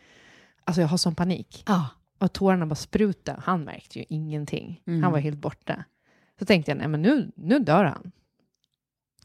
[0.63, 1.63] Alltså jag har sån panik.
[1.67, 1.87] Ja.
[2.19, 3.41] Och tårarna bara spruta.
[3.43, 4.81] Han märkte ju ingenting.
[4.87, 5.03] Mm.
[5.03, 5.83] Han var helt borta.
[6.39, 8.11] Så tänkte jag, nej men nu, nu dör han.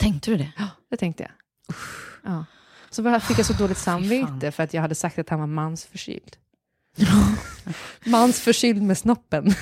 [0.02, 0.52] Tänkte du det?
[0.58, 1.32] Ja, det tänkte jag.
[2.32, 2.44] Ja.
[2.90, 4.02] Så bara fick jag så dåligt Fy fan.
[4.08, 6.36] samvete för att jag hade sagt att han var mansförkyld.
[8.06, 9.54] mansförkyld med snoppen.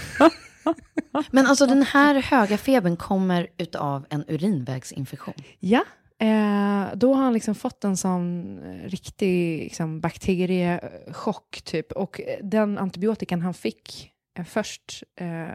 [1.31, 5.35] Men alltså den här höga febern kommer utav en urinvägsinfektion.
[5.59, 5.85] Ja,
[6.19, 11.93] eh, då har han liksom fått en sån eh, riktig liksom, bakteriechock typ.
[11.93, 15.49] Och eh, den antibiotikan han fick eh, först, eh,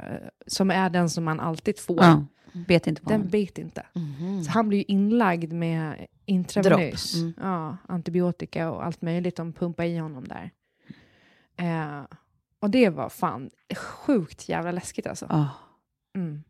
[0.47, 2.25] som är den som man alltid får, Ja,
[2.67, 3.31] bet inte på den honom.
[3.31, 3.85] bet inte.
[3.93, 4.43] Mhm.
[4.43, 7.33] Så han blir ju inlagd med intravenös mm.
[7.41, 9.35] ja, antibiotika och allt möjligt.
[9.35, 10.51] De pumpar i honom där.
[11.57, 12.03] Eh,
[12.59, 15.25] och det var fan sjukt jävla läskigt alltså.
[15.29, 15.49] Ja.
[16.15, 16.43] Mm.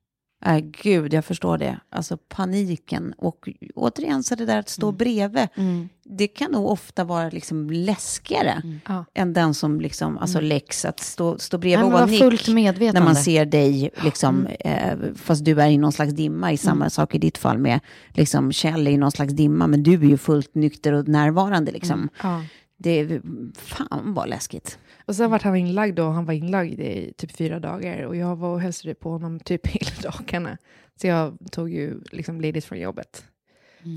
[0.45, 1.79] Nej, gud, jag förstår det.
[1.89, 3.13] Alltså paniken.
[3.17, 5.89] Och återigen, så det där att stå bredvid, Mm.
[6.03, 9.05] det kan nog ofta vara liksom läskigare Ja.
[9.13, 12.99] än den som liksom, alltså läx, att stå, stå Nej, bredvid men och fullt medvetande.
[12.99, 16.89] När man ser dig, liksom, eh, fast du är i någon slags dimma, i samma
[16.89, 17.79] sak i ditt fall med
[18.13, 21.71] liksom, Kjell i någon slags dimma, men du är ju fullt nykter och närvarande.
[21.71, 22.09] Liksom.
[22.23, 22.41] Ja.
[22.77, 23.21] Det är
[23.57, 24.79] fan vad läskigt.
[25.05, 28.35] Och sen vart han inlagd och han var inlagd i typ fyra dagar och jag
[28.35, 30.57] var och hälsade på honom typ hela dagarna.
[30.95, 33.25] Så jag tog ju liksom ledigt från jobbet.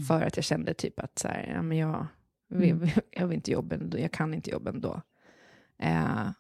[0.09, 2.07] För att jag kände typ att så här, ja, men jag,
[2.49, 5.03] vill, jag vill inte jobba ändå, jag kan inte jobba ändå.
[5.83, 6.31] Eh,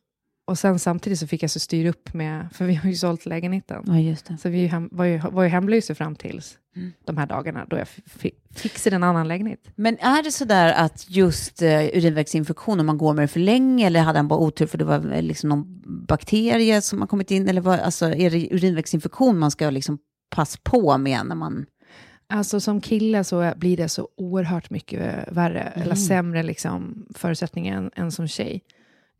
[0.48, 3.26] och sen samtidigt så fick jag så styra upp med, för vi har ju sålt
[3.26, 3.84] lägenheten.
[3.86, 4.38] Ja, just det.
[4.38, 6.58] Så vi hem, var, ju, var ju hemlösa fram tills
[7.04, 9.60] de här dagarna då jag fi- fixade en annan lägenhet.
[9.74, 13.40] Men är det så där att just uh, urinvägsinfektion, om man går med det för
[13.40, 17.06] länge, eller hade han bara otur för det var eh, liksom någon bakterie som har
[17.06, 19.98] kommit in, eller vad, alltså, är det urinvägsinfektion man ska liksom
[20.30, 21.66] passa på med när man...
[22.28, 27.90] Alltså som kille så blir det så oerhört mycket värre, eller sämre liksom, förutsättningar än,
[27.96, 28.62] än som tjej.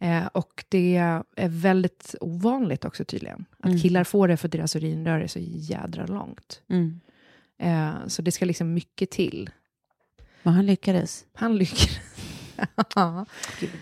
[0.00, 0.96] Eh, och det
[1.36, 3.44] är väldigt ovanligt också tydligen.
[3.62, 6.60] Att killar får det för deras urinrör är så jädra långt.
[6.70, 7.00] Mm.
[7.58, 9.50] Eh, så det ska liksom mycket till.
[10.42, 11.24] Men han lyckades.
[11.34, 11.98] Han lyckades.
[12.94, 13.26] Ja.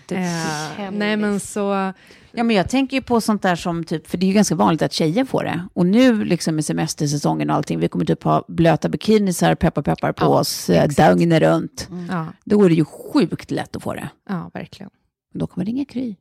[0.07, 1.93] eh, nej men så,
[2.31, 4.55] Ja, men jag tänker ju på sånt där som typ, för det är ju ganska
[4.55, 5.67] vanligt att tjejer får det.
[5.73, 10.11] Och nu liksom med semestersäsongen och allting, vi kommer typ ha blöta bikinisar, peppar peppar
[10.11, 11.17] på Ja, oss eh, exakt.
[11.19, 11.89] dygnet runt.
[12.09, 14.09] ja, Då är det ju sjukt lätt att få det.
[14.29, 14.89] ja verkligen.
[15.33, 16.15] Då kommer det ringa Kry.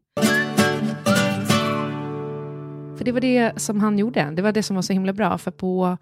[2.97, 4.31] För det var det som han gjorde.
[4.31, 5.39] Det var det som var så himla bra.
[5.39, 5.99] För på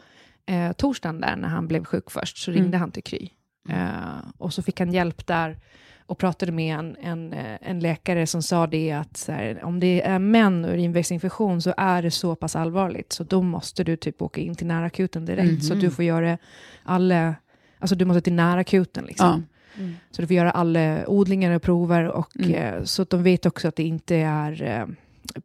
[0.46, 3.28] eh, torsdagen där när han blev sjuk först så ringde han till Kry.
[3.68, 5.59] Eh, och så fick han hjälp där
[6.07, 10.02] och pratade med en, en, eh, en läkare som sa det att här, om det
[10.02, 14.22] är män och urinvägsinfektion så är det så pass allvarligt så då måste du typ
[14.22, 15.64] åka in till närakuten direkt.
[15.64, 16.38] Så du får göra
[16.82, 17.34] alla,
[17.78, 19.46] alltså du måste till närakuten liksom.
[19.79, 19.85] Ja.
[20.11, 23.68] Så du får göra alla odlingar och prover och eh, så att de vet också
[23.68, 24.87] att det inte är eh,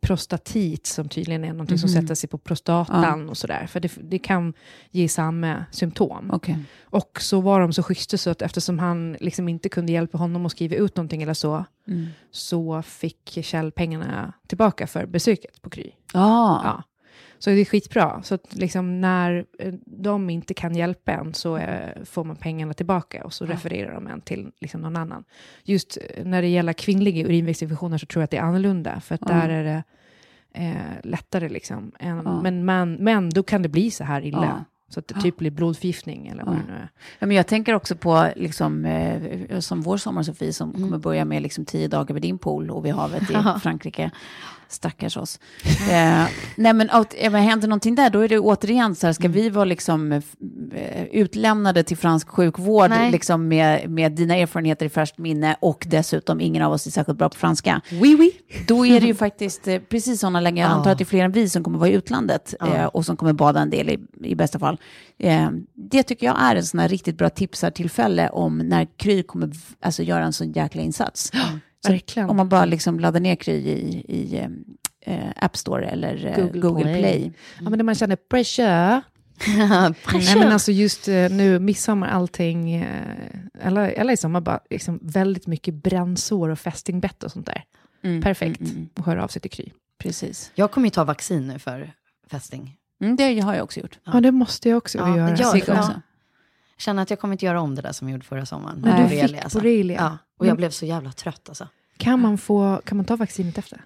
[0.01, 3.67] prostatit som tydligen är någonting som sätter sig på prostatan och sådär.
[3.67, 4.53] För det, det kan
[4.91, 6.31] ge samma symptom.
[6.33, 6.57] Okej.
[6.81, 10.45] Och så var de så schyssta så att eftersom han liksom inte kunde hjälpa honom
[10.45, 11.65] att skriva ut någonting eller så,
[12.31, 15.91] så fick Kjell pengarna tillbaka för besöket på Kry.
[16.13, 16.61] Ja.
[16.63, 16.83] Ja.
[17.39, 18.21] Så det är skitbra.
[18.23, 23.23] Så liksom när eh, de inte kan hjälpa en så eh, får man pengarna tillbaka
[23.23, 25.23] och så refererar de en till liksom någon annan.
[25.63, 29.15] Just eh, när det gäller kvinnliga urinvägsinfektioner så tror jag att det är annorlunda, för
[29.15, 29.27] att Ja.
[29.33, 29.83] där är det
[30.53, 30.73] eh,
[31.03, 31.49] lättare.
[31.49, 31.91] Liksom.
[31.99, 32.41] än, Ja.
[32.41, 34.43] men, men, men då kan det bli så här illa.
[34.45, 34.63] Ja.
[34.91, 36.59] Så att det typ blir blodförgiftning eller vad Ja.
[36.67, 36.89] det nu är.
[37.19, 41.25] Ja, men jag tänker också på, liksom, eh, som vår sommar Sofie, som kommer börja
[41.25, 43.59] med liksom, tio dagar vid din pool och vid havet i Ja.
[43.63, 44.11] Frankrike.
[44.71, 45.39] Stackars oss.
[45.91, 49.27] eh, nej, men eh, men händer någonting där, då är det återigen så här, ska
[49.27, 50.21] vi vara liksom, eh,
[51.11, 53.11] utlämnade till fransk sjukvård Nej.
[53.11, 57.17] liksom, med, med dina erfarenheter i färskt minne och dessutom ingen av oss är särskilt
[57.17, 57.81] bra på franska.
[58.01, 58.31] Oui, oui.
[58.67, 60.57] Då är det ju faktiskt eh, precis sådana lägen.
[60.57, 60.73] Jag Ja.
[60.73, 63.17] antar att det är fler än vi som kommer vara i utlandet eh, och som
[63.17, 64.77] kommer bada en del i, i bästa fall.
[65.19, 69.51] Eh, det tycker jag är en sån här riktigt bra tipsartillfälle om när Kry kommer
[69.81, 71.31] alltså, göra en sån jäkla insats.
[71.31, 71.37] Så
[71.87, 72.29] verkligen.
[72.29, 74.49] Om man bara liksom laddar ner Kry i, i eh,
[75.13, 77.01] eh, App Store eller eh, Google Google, Play.
[77.01, 77.33] Play.
[77.59, 79.01] Ja, men när man känner pressure.
[80.13, 82.85] Nej, men alltså just eh, nu, midsommar, allting,
[83.61, 87.63] eller, eller i sommar bara liksom väldigt mycket brännsår och fästingbett och sånt där.
[88.03, 88.89] Mm, Perfekt mm, mm.
[88.95, 89.71] att höra av sig till Kry.
[89.97, 90.51] Precis.
[90.55, 91.93] Jag kommer ju ta vaccin nu för
[92.31, 92.75] fästing.
[93.01, 93.99] Mm, det har jag också gjort.
[94.03, 95.37] Ja, det måste jag också Ja, göra.
[95.37, 95.79] Sigge det.
[95.79, 96.01] också.
[96.79, 98.79] Känner att jag kommer inte göra om det där som jag gjorde förra sommaren.
[98.81, 99.97] Men med du borrelia, fick borrelia.
[100.01, 101.67] Ja, och Men- jag blev så jävla trött alltså.
[101.97, 103.81] Kan, man få, kan man ta vaccinet efter?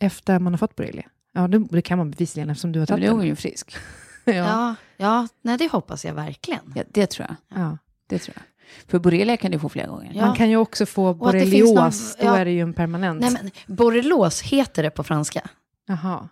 [0.00, 1.08] Efter man har fått borrelia?
[1.32, 3.28] Ja, det, det kan man bevisligen eftersom du har Ja, men tagit är hon den.
[3.28, 3.76] ju frisk.
[4.24, 4.34] Ja.
[4.34, 6.72] Ja, ja, nej det hoppas jag verkligen.
[6.76, 7.60] Ja, det tror jag.
[7.62, 7.78] Ja.
[8.06, 8.44] Det tror jag.
[8.90, 10.12] För borrelia kan du få flera gånger.
[10.14, 10.26] Ja.
[10.26, 13.20] Man kan ju också få det borrelios, någon- då är det ju en permanent.
[13.20, 15.50] Nej men borrelos heter det på franska.
[15.86, 16.28] Jaha.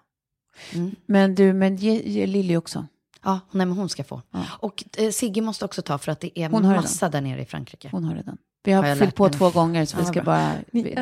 [0.74, 0.94] Mm.
[1.06, 2.86] Men du, men ge, ge Lilly också.
[3.24, 4.22] Ja, nej men hon ska få.
[4.30, 4.44] Ja.
[4.50, 7.44] Och eh, Sigge måste också ta för att det är Hon massa där nere i
[7.44, 7.88] Frankrike.
[7.92, 8.38] Hon har redan.
[8.64, 10.22] Vi har, Har fyllt på två gånger, så vi ska bra.
[10.24, 10.52] bara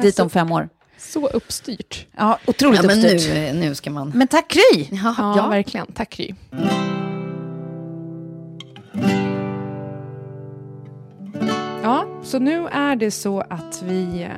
[0.03, 0.69] dit så- om fem år.
[0.99, 2.07] Så uppstyrt.
[2.17, 3.35] Ja, otroligt Ja, men uppstyrt.
[3.35, 4.13] nu, eh, nu ska man...
[4.15, 4.89] Men tack Kry!
[4.91, 5.49] Ja, Ja, ja.
[5.49, 5.87] verkligen.
[5.93, 6.35] Tack Kry.
[11.83, 14.31] Ja, så nu är det så att vi, eh,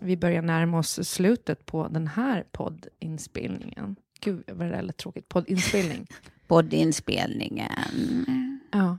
[0.00, 3.96] vi börjar närma oss slutet på den här poddinspelningen.
[4.20, 5.28] Gud, vad det där lät tråkigt.
[5.28, 6.06] Poddinspelning.
[6.46, 8.60] Poddinspelningen.
[8.72, 8.98] Ja.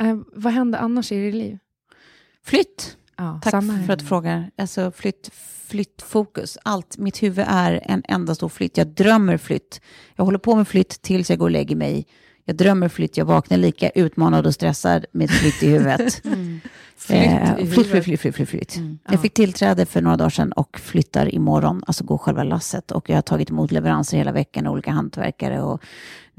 [0.00, 1.58] Eh, vad händer annars i ditt liv?
[2.44, 2.96] Flytt.
[3.16, 3.86] Ja, Tack här.
[3.86, 4.50] för att du frågar.
[4.58, 5.30] Alltså flytt,
[5.68, 6.58] flyttfokus.
[6.64, 6.98] Allt.
[6.98, 8.76] Mitt huvud är en enda stor flytt.
[8.76, 9.80] Jag drömmer flytt.
[10.16, 12.06] Jag håller på med flytt tills jag går och lägger mig.
[12.44, 13.16] Jag drömmer flytt.
[13.16, 16.22] Jag vaknar lika utmanad och stressad med flytt i huvudet.
[16.96, 18.76] Flytt Eh, flytt, flytt, flytt, flytt, flytt, flytt.
[18.76, 18.98] Mm.
[19.10, 22.90] Jag fick tillträde för några dagar sedan och flyttar imorgon, alltså går själva lasset.
[22.90, 25.82] Och jag har tagit emot leveranser hela veckan olika hantverkare och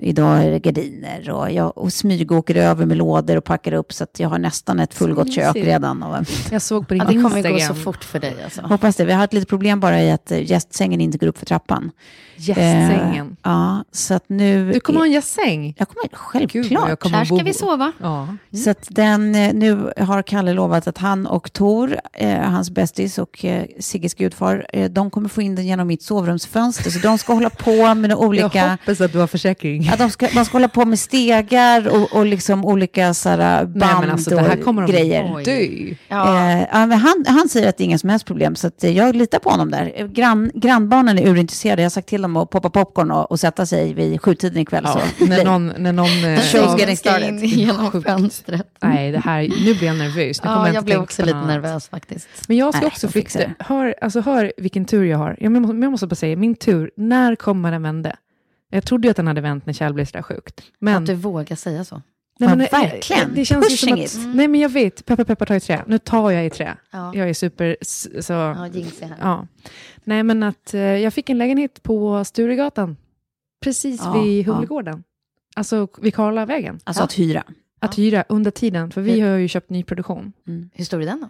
[0.01, 4.03] idag är det gardiner och jag och smygåker över med lådor och packar upp så
[4.03, 6.03] att jag har nästan ett fullgott kök redan.
[6.03, 6.15] Och,
[6.51, 7.59] Jag såg på din Ja, det kommer Instagram.
[7.59, 8.61] gå så fort för dig alltså.
[8.61, 9.05] hoppas det.
[9.05, 11.91] Vi har ett litet problem bara i att eh, gästsängen inte går upp för trappan.
[12.35, 13.27] Gästsängen.
[13.27, 14.71] Eh, ja, så att nu...
[14.73, 15.75] Du kommer ha en gästsäng?
[15.77, 16.81] Jag kommer, Gud, självklart.
[16.81, 17.91] vad jag kommer att ska bo- vi sova.
[18.01, 18.27] Ja.
[18.63, 23.17] Så att den, eh, nu har Kalle lovat att han och Tor, eh, hans bästis
[23.17, 26.89] och eh, Sigges gudfar, eh, de kommer få in den genom mitt sovrumsfönster.
[26.91, 28.69] Så de ska hålla på med några Jag olika...
[28.71, 29.88] hoppas att du har försäkring.
[29.89, 33.75] Ja, de, ska, de ska hålla på med stegar och, och liksom olika såhär, band
[33.75, 35.43] Nej, men alltså, det här och kommer de grejer.
[35.45, 35.95] Dö.
[36.07, 36.51] Ja.
[36.51, 38.97] Eh, men han, han säger att det är inga som helst problem, så att, eh,
[38.97, 40.07] jag litar på honom där.
[40.07, 41.81] Grann, grannbarnen är urintresserade.
[41.81, 44.83] Jag har sagt till dem att poppa popcorn och, och sätta sig vid sjutiden ikväll.
[44.85, 45.25] Ja, så.
[45.25, 45.73] när någon...
[45.77, 48.67] När någon eh, Show's ja, getting Ska in genom fönstret.
[48.81, 50.43] nej, det här, nu blir jag nervös.
[50.43, 52.27] Nu Ja, inte jag blev också lite något nervös faktiskt.
[52.47, 55.37] Men jag ska Nej, också jag fixa hör, alltså, hör vilken tur jag har.
[55.39, 58.15] Jag måste, jag måste bara säga, min tur, när kommer den vända?
[58.69, 60.61] Jag trodde ju att den hade vänt när Kjell blev sådär sjukt.
[60.79, 62.01] Men, Att du vågar säga så.
[62.41, 63.33] Ja, men, eh, verkligen.
[63.35, 64.35] Det känns ju som Pushing att, it.
[64.35, 65.83] Nej, men jag vet, peppar peppar ta i trä.
[65.87, 66.77] Nu tar jag i trä.
[66.91, 68.67] Ja, Jag är super, så, ja ja.
[68.67, 69.47] jinxig här.
[70.03, 72.97] Nej, men att eh, jag fick en lägenhet på Sturegatan,
[73.63, 74.53] precis Ja, vid ja.
[74.53, 75.03] Humlegården.
[75.55, 76.79] Alltså vid Karlavägen.
[76.83, 77.43] Alltså att hyra.
[77.79, 80.33] Att hyra under tiden, för vi har ju köpt nyproduktion.
[80.73, 81.29] Hur stor är den då?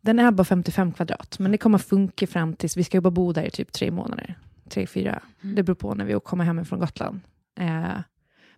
[0.00, 3.32] Den är bara 55 kvadrat, men det kommer funka fram tills vi ska bara bo
[3.32, 4.38] där i typ tre månader.
[4.68, 5.22] Tre, fyra.
[5.42, 5.54] Mm.
[5.54, 7.20] Det beror på när vi kommer hem från Gotland.
[7.58, 7.98] Eh,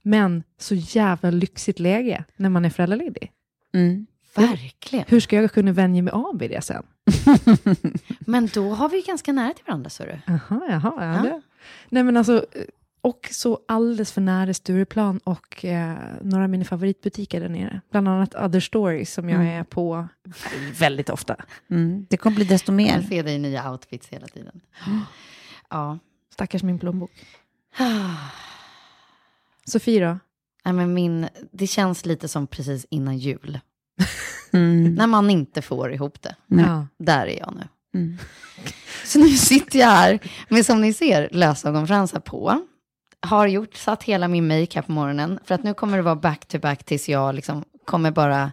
[0.02, 3.30] men så jävla lyxigt läge när man är föräldraledig.
[3.74, 4.06] Mm.
[4.36, 5.04] Verkligen.
[5.08, 6.82] Hur ska jag kunna vänja mig av vid det sen?
[8.20, 10.18] Men då har vi ganska nära till varandra, så du.
[10.26, 10.92] Jaha, jaha.
[10.98, 11.22] Ja, Ja.
[11.22, 11.40] Det.
[11.88, 12.62] Nej, men alltså, eh,
[13.00, 17.80] och så alldeles för nära Stureplan och eh, några av mina favoritbutiker där nere.
[17.90, 19.60] Bland annat Other Stories som jag Mm.
[19.60, 20.08] är på
[20.78, 21.36] väldigt ofta.
[21.70, 22.06] Mm.
[22.10, 23.02] Det kommer bli desto Jag mer.
[23.02, 24.60] ser dig i nya outfits hela tiden.
[25.70, 25.98] Ja.
[26.32, 27.10] Stackars min plånbok.
[29.64, 30.18] Sofie då?
[30.64, 33.60] Nej, men min, det känns lite som precis innan jul.
[34.54, 34.94] Mm.
[34.94, 36.36] När man inte får ihop det.
[36.46, 36.86] Ja.
[36.98, 37.68] Där är jag nu.
[38.00, 38.18] Mm.
[39.04, 42.62] Så nu sitter jag här med, som ni ser, lösögonfransar på.
[43.20, 45.38] har gjort, satt hela min make här på morgonen.
[45.44, 48.52] För att nu kommer det vara back to back tills jag liksom kommer bara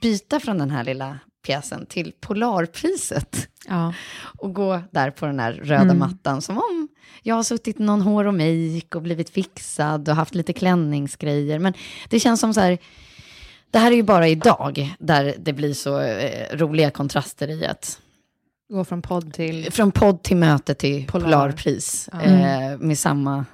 [0.00, 3.48] byta från den här lilla pjäsen till Polarpriset.
[3.68, 3.94] Ja.
[4.38, 5.98] Och gå där på den här röda Mm.
[5.98, 6.88] mattan som om
[7.22, 11.58] jag har suttit någon hår och make och blivit fixad och haft lite klänningsgrejer.
[11.58, 11.72] Men
[12.08, 12.78] det känns som så här,
[13.70, 18.00] det här är ju bara idag där det blir så eh, roliga kontraster i att
[18.72, 19.72] Gå från podd till...
[19.72, 21.24] från podd till möte till Polar.
[21.24, 22.20] Polarpris Ja.
[22.22, 23.44] eh, med samma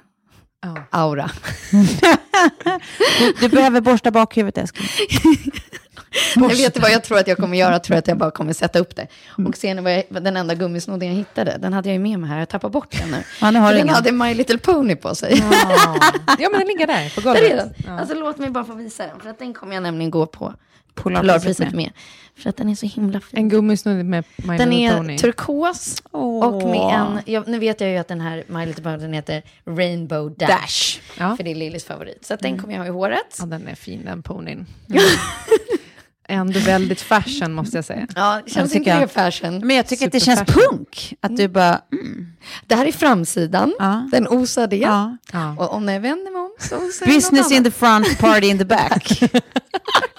[0.61, 0.75] Ja.
[0.89, 1.31] aura.
[1.71, 4.87] Du, du behöver borsta bakhuvudet, älskling.
[6.35, 8.53] Jag vet vad jag tror att jag kommer göra, jag tror att jag bara kommer
[8.53, 9.07] sätta upp det.
[9.47, 12.29] Och sen var jag, den enda gummisnodden jag hittade, den hade jag ju med mig
[12.29, 13.23] här, jag tappade bort den nu.
[13.41, 13.95] Ja, nu har den ingen.
[13.95, 15.43] hade My Little Pony på sig.
[15.51, 15.97] Ja.
[16.39, 17.43] ja, men den ligger där på golvet.
[17.43, 17.73] Där är den.
[17.85, 17.99] Ja.
[17.99, 20.53] Alltså låt mig bara få visa den, för att den kommer jag nämligen gå på
[20.93, 21.73] Polarpriset med.
[21.75, 21.91] med.
[22.37, 23.39] För att den är så himla fin.
[23.39, 25.17] En gummisnodd med My Den Little är Pony.
[25.17, 26.45] turkos Åh.
[26.45, 29.13] och med en, jag, nu vet jag ju att den här My Little Pony den
[29.13, 30.47] heter Rainbow Dash.
[30.47, 30.99] Dash.
[31.19, 31.35] Ja.
[31.37, 32.25] För det är Lillys favorit.
[32.25, 33.35] Så att den kommer jag ha i håret.
[33.39, 34.65] ja, den är fin den ponyn.
[36.29, 38.07] Ändå väldigt fashion måste jag säga.
[38.15, 39.67] Ja, det känns inte det fashion.
[39.67, 41.13] Men jag tycker att det känns punk.
[41.21, 41.81] Att du bara...
[41.91, 42.27] Mm.
[42.67, 43.75] Det här är framsidan.
[43.79, 44.09] Ja.
[44.11, 44.77] Den osar det.
[44.77, 45.17] Ja.
[45.33, 45.55] Ja.
[45.59, 48.65] Och om jag vänder mig om så osar Business in the front, party in the
[48.65, 49.19] back.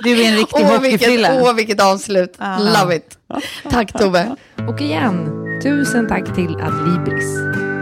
[0.03, 1.43] Du är en riktig Åh, vilket, hockeyfrilla.
[1.43, 2.37] åh, vilket avslut.
[2.39, 2.59] Ja.
[2.59, 3.19] Love it.
[3.71, 4.37] Tack Tove.
[4.69, 5.29] Och igen,
[5.63, 7.37] tusen tack till Adlibris.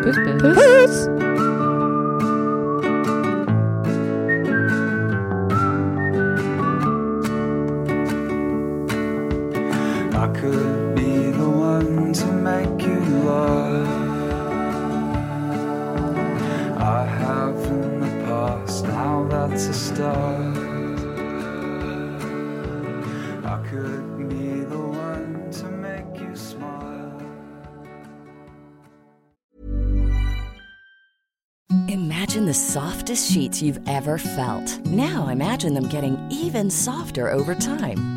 [0.04, 0.54] Puss puss.
[0.54, 1.45] Puss.
[19.96, 20.56] Start.
[23.44, 27.22] I could be the one to make you smile.
[31.88, 34.84] Imagine the softest sheets you've ever felt.
[34.84, 38.15] Now imagine them getting even softer over time.